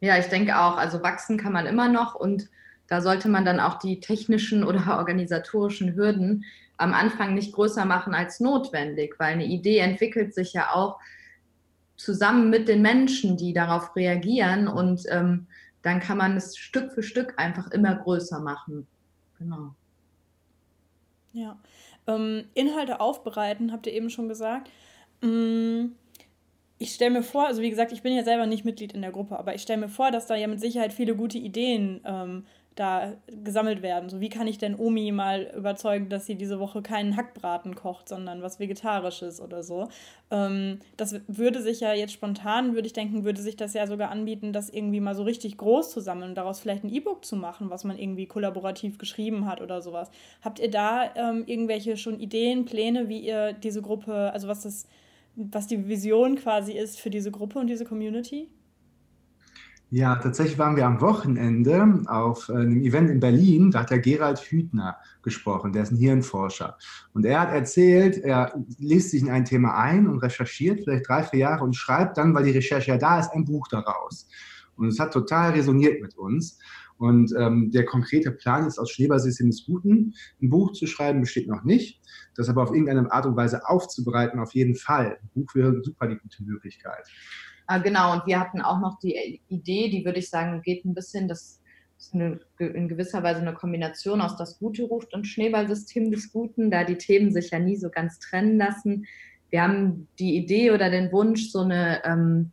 Ja. 0.00 0.18
ich 0.18 0.26
denke 0.26 0.58
auch. 0.58 0.76
Also 0.76 1.02
wachsen 1.02 1.38
kann 1.38 1.52
man 1.52 1.66
immer 1.66 1.88
noch 1.88 2.14
und 2.14 2.48
da 2.88 3.00
sollte 3.00 3.28
man 3.28 3.44
dann 3.44 3.60
auch 3.60 3.78
die 3.78 4.00
technischen 4.00 4.64
oder 4.68 4.98
organisatorischen 4.98 5.94
Hürden 5.94 6.44
am 6.76 6.94
Anfang 6.94 7.34
nicht 7.34 7.52
größer 7.52 7.84
machen 7.84 8.14
als 8.14 8.40
notwendig, 8.40 9.14
weil 9.18 9.34
eine 9.34 9.46
Idee 9.46 9.78
entwickelt 9.78 10.34
sich 10.34 10.52
ja 10.52 10.72
auch 10.72 10.98
zusammen 11.96 12.50
mit 12.50 12.66
den 12.68 12.82
Menschen, 12.82 13.36
die 13.36 13.52
darauf 13.52 13.94
reagieren 13.94 14.66
und 14.66 15.02
ähm, 15.08 15.46
dann 15.82 16.00
kann 16.00 16.18
man 16.18 16.36
es 16.36 16.56
Stück 16.56 16.92
für 16.92 17.02
Stück 17.02 17.34
einfach 17.36 17.70
immer 17.70 17.94
größer 17.94 18.40
machen. 18.40 18.86
Genau. 19.42 19.74
Ja. 21.32 21.58
Ähm, 22.06 22.44
Inhalte 22.54 23.00
aufbereiten, 23.00 23.72
habt 23.72 23.86
ihr 23.86 23.92
eben 23.92 24.10
schon 24.10 24.28
gesagt. 24.28 24.70
Mm, 25.20 25.92
ich 26.78 26.94
stelle 26.94 27.10
mir 27.10 27.22
vor, 27.22 27.46
also 27.46 27.62
wie 27.62 27.70
gesagt, 27.70 27.92
ich 27.92 28.02
bin 28.02 28.14
ja 28.14 28.24
selber 28.24 28.46
nicht 28.46 28.64
Mitglied 28.64 28.92
in 28.92 29.02
der 29.02 29.12
Gruppe, 29.12 29.38
aber 29.38 29.54
ich 29.54 29.62
stelle 29.62 29.80
mir 29.80 29.88
vor, 29.88 30.10
dass 30.10 30.26
da 30.26 30.34
ja 30.34 30.48
mit 30.48 30.60
Sicherheit 30.60 30.92
viele 30.92 31.14
gute 31.14 31.38
Ideen 31.38 32.00
ähm, 32.04 32.46
da 32.74 33.12
gesammelt 33.44 33.82
werden. 33.82 34.08
So 34.08 34.20
wie 34.20 34.28
kann 34.28 34.46
ich 34.46 34.58
denn 34.58 34.78
Omi 34.78 35.12
mal 35.12 35.52
überzeugen, 35.56 36.08
dass 36.08 36.26
sie 36.26 36.36
diese 36.36 36.58
Woche 36.58 36.80
keinen 36.80 37.16
Hackbraten 37.16 37.74
kocht, 37.74 38.08
sondern 38.08 38.42
was 38.42 38.60
Vegetarisches 38.60 39.40
oder 39.40 39.62
so. 39.62 39.88
Ähm, 40.30 40.78
das 40.96 41.20
würde 41.28 41.60
sich 41.60 41.80
ja 41.80 41.92
jetzt 41.92 42.12
spontan, 42.12 42.74
würde 42.74 42.86
ich 42.86 42.94
denken, 42.94 43.24
würde 43.24 43.42
sich 43.42 43.56
das 43.56 43.74
ja 43.74 43.86
sogar 43.86 44.10
anbieten, 44.10 44.52
das 44.52 44.70
irgendwie 44.70 45.00
mal 45.00 45.14
so 45.14 45.22
richtig 45.22 45.58
groß 45.58 45.90
zu 45.90 46.00
sammeln 46.00 46.30
und 46.30 46.34
daraus 46.36 46.60
vielleicht 46.60 46.84
ein 46.84 46.92
E-Book 46.92 47.24
zu 47.24 47.36
machen, 47.36 47.68
was 47.68 47.84
man 47.84 47.98
irgendwie 47.98 48.26
kollaborativ 48.26 48.98
geschrieben 48.98 49.46
hat 49.46 49.60
oder 49.60 49.82
sowas. 49.82 50.10
Habt 50.40 50.58
ihr 50.58 50.70
da 50.70 51.10
ähm, 51.14 51.44
irgendwelche 51.46 51.96
schon 51.98 52.18
Ideen, 52.20 52.64
Pläne, 52.64 53.08
wie 53.08 53.20
ihr 53.20 53.52
diese 53.52 53.82
Gruppe, 53.82 54.32
also 54.32 54.48
was 54.48 54.62
das, 54.62 54.86
was 55.36 55.66
die 55.66 55.88
Vision 55.88 56.36
quasi 56.36 56.72
ist 56.72 57.00
für 57.00 57.10
diese 57.10 57.30
Gruppe 57.30 57.58
und 57.58 57.66
diese 57.66 57.84
Community? 57.84 58.48
Ja, 59.94 60.16
tatsächlich 60.16 60.58
waren 60.58 60.76
wir 60.76 60.86
am 60.86 61.02
Wochenende 61.02 62.00
auf 62.06 62.48
äh, 62.48 62.52
einem 62.54 62.80
Event 62.82 63.10
in 63.10 63.20
Berlin. 63.20 63.70
Da 63.70 63.80
hat 63.80 63.90
der 63.90 63.98
Gerald 63.98 64.38
Hüthner 64.38 64.96
gesprochen, 65.20 65.74
der 65.74 65.82
ist 65.82 65.92
ein 65.92 65.98
Hirnforscher. 65.98 66.78
Und 67.12 67.26
er 67.26 67.40
hat 67.40 67.52
erzählt, 67.52 68.16
er 68.16 68.54
liest 68.78 69.10
sich 69.10 69.20
in 69.20 69.28
ein 69.28 69.44
Thema 69.44 69.76
ein 69.76 70.08
und 70.08 70.20
recherchiert 70.20 70.80
vielleicht 70.80 71.06
drei, 71.06 71.24
vier 71.24 71.40
Jahre 71.40 71.64
und 71.64 71.76
schreibt 71.76 72.16
dann, 72.16 72.34
weil 72.34 72.44
die 72.44 72.52
Recherche 72.52 72.92
ja 72.92 72.96
da 72.96 73.20
ist, 73.20 73.32
ein 73.34 73.44
Buch 73.44 73.68
daraus. 73.68 74.30
Und 74.76 74.86
es 74.86 74.98
hat 74.98 75.12
total 75.12 75.50
resoniert 75.50 76.00
mit 76.00 76.16
uns. 76.16 76.58
Und 76.96 77.34
ähm, 77.38 77.70
der 77.70 77.84
konkrete 77.84 78.30
Plan 78.30 78.66
ist, 78.66 78.78
aus 78.78 78.90
Schneeballsystem 78.92 79.50
des 79.50 79.66
Guten 79.66 80.14
ein 80.40 80.48
Buch 80.48 80.72
zu 80.72 80.86
schreiben, 80.86 81.20
besteht 81.20 81.48
noch 81.48 81.64
nicht. 81.64 82.00
Das 82.34 82.48
aber 82.48 82.62
auf 82.62 82.70
irgendeine 82.70 83.12
Art 83.12 83.26
und 83.26 83.36
Weise 83.36 83.68
aufzubereiten, 83.68 84.40
auf 84.40 84.54
jeden 84.54 84.74
Fall. 84.74 85.18
Ein 85.22 85.30
Buch 85.34 85.54
wäre 85.54 85.82
super 85.84 86.06
die 86.06 86.16
gute 86.16 86.42
Möglichkeit. 86.44 87.06
Äh, 87.72 87.80
genau, 87.80 88.12
und 88.12 88.26
wir 88.26 88.40
hatten 88.40 88.60
auch 88.60 88.80
noch 88.80 88.98
die 88.98 89.40
Idee, 89.48 89.88
die 89.88 90.04
würde 90.04 90.18
ich 90.18 90.30
sagen, 90.30 90.62
geht 90.62 90.84
ein 90.84 90.94
bisschen, 90.94 91.28
das 91.28 91.60
ist 91.98 92.14
eine, 92.14 92.40
in 92.58 92.88
gewisser 92.88 93.22
Weise 93.22 93.40
eine 93.40 93.54
Kombination 93.54 94.20
aus 94.20 94.36
das 94.36 94.58
Gute 94.58 94.84
ruft 94.84 95.14
und 95.14 95.26
Schneeballsystem 95.26 96.10
des 96.10 96.32
Guten, 96.32 96.70
da 96.70 96.84
die 96.84 96.98
Themen 96.98 97.32
sich 97.32 97.50
ja 97.50 97.58
nie 97.58 97.76
so 97.76 97.90
ganz 97.90 98.18
trennen 98.18 98.58
lassen. 98.58 99.06
Wir 99.50 99.62
haben 99.62 100.08
die 100.18 100.36
Idee 100.36 100.72
oder 100.72 100.90
den 100.90 101.12
Wunsch, 101.12 101.50
so 101.50 101.60
eine 101.60 102.04
ähm, 102.04 102.50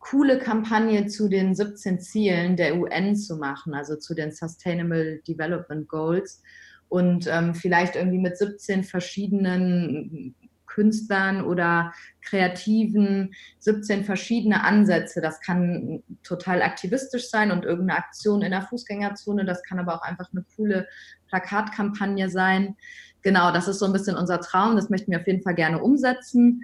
coole 0.00 0.38
Kampagne 0.38 1.06
zu 1.06 1.28
den 1.28 1.54
17 1.54 2.00
Zielen 2.00 2.56
der 2.56 2.76
UN 2.76 3.16
zu 3.16 3.36
machen, 3.36 3.72
also 3.72 3.96
zu 3.96 4.14
den 4.14 4.32
Sustainable 4.32 5.20
Development 5.26 5.88
Goals 5.88 6.42
und 6.88 7.26
ähm, 7.30 7.54
vielleicht 7.54 7.96
irgendwie 7.96 8.18
mit 8.18 8.36
17 8.36 8.84
verschiedenen 8.84 10.34
Künstlern 10.72 11.44
oder 11.44 11.92
Kreativen 12.22 13.34
17 13.58 14.04
verschiedene 14.04 14.64
Ansätze. 14.64 15.20
Das 15.20 15.40
kann 15.40 16.02
total 16.22 16.62
aktivistisch 16.62 17.28
sein 17.28 17.50
und 17.50 17.64
irgendeine 17.64 17.98
Aktion 17.98 18.42
in 18.42 18.50
der 18.50 18.62
Fußgängerzone. 18.62 19.44
Das 19.44 19.62
kann 19.62 19.78
aber 19.78 19.94
auch 19.94 20.02
einfach 20.02 20.30
eine 20.32 20.44
coole 20.56 20.86
Plakatkampagne 21.28 22.30
sein. 22.30 22.76
Genau, 23.22 23.52
das 23.52 23.68
ist 23.68 23.78
so 23.78 23.86
ein 23.86 23.92
bisschen 23.92 24.16
unser 24.16 24.40
Traum. 24.40 24.76
Das 24.76 24.90
möchten 24.90 25.10
wir 25.10 25.20
auf 25.20 25.26
jeden 25.26 25.42
Fall 25.42 25.54
gerne 25.54 25.82
umsetzen. 25.82 26.62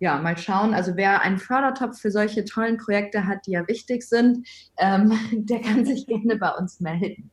Ja, 0.00 0.18
mal 0.20 0.38
schauen. 0.38 0.74
Also 0.74 0.96
wer 0.96 1.22
einen 1.22 1.38
Fördertopf 1.38 1.98
für 1.98 2.12
solche 2.12 2.44
tollen 2.44 2.76
Projekte 2.76 3.26
hat, 3.26 3.46
die 3.46 3.52
ja 3.52 3.66
wichtig 3.66 4.02
sind, 4.02 4.46
ähm, 4.76 5.18
der 5.32 5.60
kann 5.60 5.84
sich 5.84 6.06
gerne 6.06 6.36
bei 6.36 6.50
uns 6.50 6.80
melden. 6.80 7.30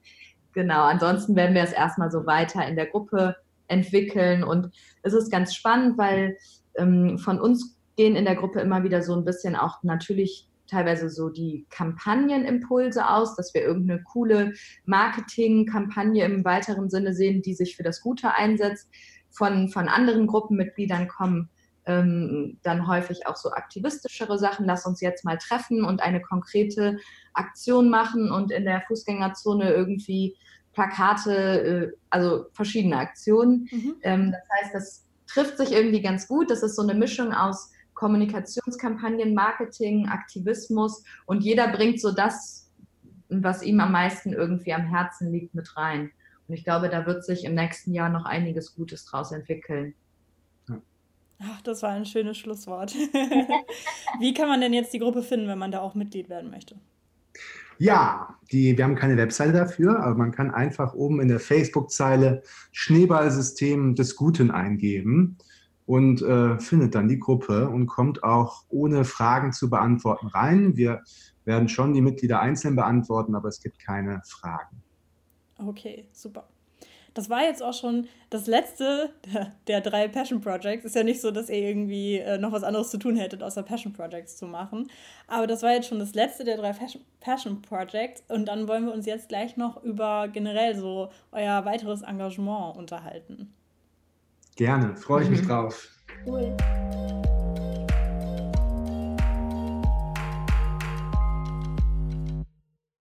Genau, 0.53 0.85
ansonsten 0.85 1.35
werden 1.35 1.53
wir 1.53 1.63
es 1.63 1.73
erstmal 1.73 2.09
so 2.09 2.25
weiter 2.25 2.65
in 2.65 2.77
der 2.77 2.85
Gruppe 2.85 3.35
entwickeln. 3.67 4.43
Und 4.43 4.71
es 5.03 5.13
ist 5.13 5.31
ganz 5.31 5.53
spannend, 5.53 5.97
weil 5.97 6.37
ähm, 6.75 7.17
von 7.17 7.39
uns 7.39 7.77
gehen 7.95 8.15
in 8.15 8.25
der 8.25 8.35
Gruppe 8.35 8.59
immer 8.59 8.83
wieder 8.83 9.01
so 9.01 9.15
ein 9.15 9.25
bisschen 9.25 9.55
auch 9.55 9.81
natürlich 9.83 10.47
teilweise 10.67 11.09
so 11.09 11.29
die 11.29 11.65
Kampagnenimpulse 11.69 13.07
aus, 13.07 13.35
dass 13.35 13.53
wir 13.53 13.61
irgendeine 13.61 14.03
coole 14.03 14.53
Marketingkampagne 14.85 16.25
im 16.25 16.43
weiteren 16.43 16.89
Sinne 16.89 17.13
sehen, 17.13 17.41
die 17.41 17.53
sich 17.53 17.75
für 17.75 17.83
das 17.83 18.01
Gute 18.01 18.33
einsetzt. 18.35 18.89
Von, 19.29 19.69
von 19.69 19.89
anderen 19.89 20.27
Gruppenmitgliedern 20.27 21.07
kommen 21.07 21.49
ähm, 21.85 22.57
dann 22.63 22.87
häufig 22.87 23.27
auch 23.27 23.35
so 23.35 23.51
aktivistischere 23.51 24.39
Sachen. 24.39 24.65
Lass 24.65 24.85
uns 24.85 25.01
jetzt 25.01 25.23
mal 25.23 25.37
treffen 25.37 25.83
und 25.83 26.01
eine 26.01 26.21
konkrete 26.21 26.97
Aktion 27.33 27.89
machen 27.89 28.31
und 28.31 28.51
in 28.51 28.65
der 28.65 28.81
Fußgängerzone 28.87 29.71
irgendwie 29.71 30.35
Plakate, 30.75 31.33
äh, 31.33 31.91
also 32.11 32.45
verschiedene 32.53 32.97
Aktionen. 32.97 33.67
Mhm. 33.71 33.95
Ähm, 34.03 34.31
das 34.31 34.41
heißt, 34.59 34.75
das 34.75 35.05
trifft 35.27 35.57
sich 35.57 35.71
irgendwie 35.71 36.01
ganz 36.01 36.27
gut. 36.27 36.51
Das 36.51 36.61
ist 36.61 36.75
so 36.75 36.83
eine 36.83 36.93
Mischung 36.93 37.33
aus 37.33 37.71
Kommunikationskampagnen, 37.95 39.33
Marketing, 39.33 40.07
Aktivismus 40.07 41.03
und 41.25 41.43
jeder 41.43 41.69
bringt 41.69 41.99
so 41.99 42.11
das, 42.11 42.69
was 43.29 43.63
ihm 43.63 43.79
am 43.79 43.93
meisten 43.93 44.33
irgendwie 44.33 44.73
am 44.73 44.85
Herzen 44.85 45.31
liegt, 45.31 45.55
mit 45.55 45.75
rein. 45.77 46.11
Und 46.47 46.53
ich 46.53 46.63
glaube, 46.63 46.89
da 46.89 47.05
wird 47.07 47.23
sich 47.23 47.45
im 47.45 47.55
nächsten 47.55 47.93
Jahr 47.93 48.09
noch 48.09 48.25
einiges 48.25 48.75
Gutes 48.75 49.05
draus 49.05 49.31
entwickeln. 49.31 49.95
Ach, 51.39 51.61
das 51.61 51.83
war 51.83 51.91
ein 51.91 52.05
schönes 52.05 52.37
Schlusswort. 52.37 52.93
Wie 54.19 54.33
kann 54.33 54.47
man 54.47 54.61
denn 54.61 54.73
jetzt 54.73 54.93
die 54.93 54.99
Gruppe 54.99 55.21
finden, 55.21 55.47
wenn 55.47 55.59
man 55.59 55.71
da 55.71 55.81
auch 55.81 55.95
Mitglied 55.95 56.29
werden 56.29 56.49
möchte? 56.49 56.77
Ja, 57.77 58.35
die, 58.51 58.77
wir 58.77 58.83
haben 58.83 58.95
keine 58.95 59.17
Webseite 59.17 59.53
dafür, 59.53 59.99
aber 59.99 60.15
man 60.15 60.31
kann 60.31 60.51
einfach 60.51 60.93
oben 60.93 61.19
in 61.19 61.27
der 61.27 61.39
Facebook-Zeile 61.39 62.43
Schneeballsystem 62.71 63.95
des 63.95 64.15
Guten 64.15 64.51
eingeben 64.51 65.37
und 65.85 66.21
äh, 66.21 66.59
findet 66.59 66.95
dann 66.95 67.07
die 67.07 67.19
Gruppe 67.19 67.69
und 67.69 67.87
kommt 67.87 68.23
auch 68.23 68.63
ohne 68.69 69.03
Fragen 69.03 69.51
zu 69.51 69.69
beantworten 69.69 70.27
rein. 70.27 70.75
Wir 70.75 71.01
werden 71.43 71.69
schon 71.69 71.93
die 71.93 72.01
Mitglieder 72.01 72.39
einzeln 72.39 72.75
beantworten, 72.75 73.35
aber 73.35 73.49
es 73.49 73.61
gibt 73.61 73.79
keine 73.79 74.21
Fragen. 74.25 74.81
Okay, 75.57 76.07
super 76.11 76.47
das 77.15 77.29
war 77.29 77.43
jetzt 77.43 77.63
auch 77.63 77.73
schon 77.73 78.07
das 78.29 78.45
letzte 78.45 79.09
der, 79.67 79.81
drei 79.81 80.07
Passion 80.07 80.41
Projects. 80.41 80.85
Ist 80.85 80.95
ja 80.95 81.03
nicht 81.03 81.21
so, 81.21 81.31
dass 81.31 81.49
ihr 81.49 81.55
irgendwie 81.55 82.17
äh, 82.17 82.37
noch 82.37 82.51
was 82.51 82.63
anderes 82.63 82.91
zu 82.91 82.99
tun 82.99 83.15
hättet, 83.15 83.41
außer 83.41 83.63
Passion 83.63 83.93
Projects 83.93 84.37
zu 84.37 84.45
machen. 84.45 84.91
Aber 85.27 85.47
das 85.47 85.63
war 85.63 85.71
jetzt 85.71 85.87
schon 85.87 85.97
das 85.97 86.13
letzte 86.13 86.43
der 86.43 86.57
drei 86.57 86.75
Passion 87.21 87.61
Projects. 87.61 88.21
Und 88.27 88.45
dann 88.45 88.67
wollen 88.67 88.85
wir 88.85 88.93
uns 88.93 89.05
jetzt 89.05 89.29
gleich 89.29 89.57
noch 89.57 89.81
über 89.81 90.27
generell 90.27 90.75
so 90.75 91.09
euer 91.31 91.65
weiteres 91.65 92.01
Engagement 92.01 92.77
unterhalten. 92.77 93.53
Gerne, 94.57 94.95
freue 94.97 95.23
ich 95.23 95.29
mich 95.29 95.41
mhm. 95.41 95.47
drauf. 95.47 95.89
Cool. 96.27 96.55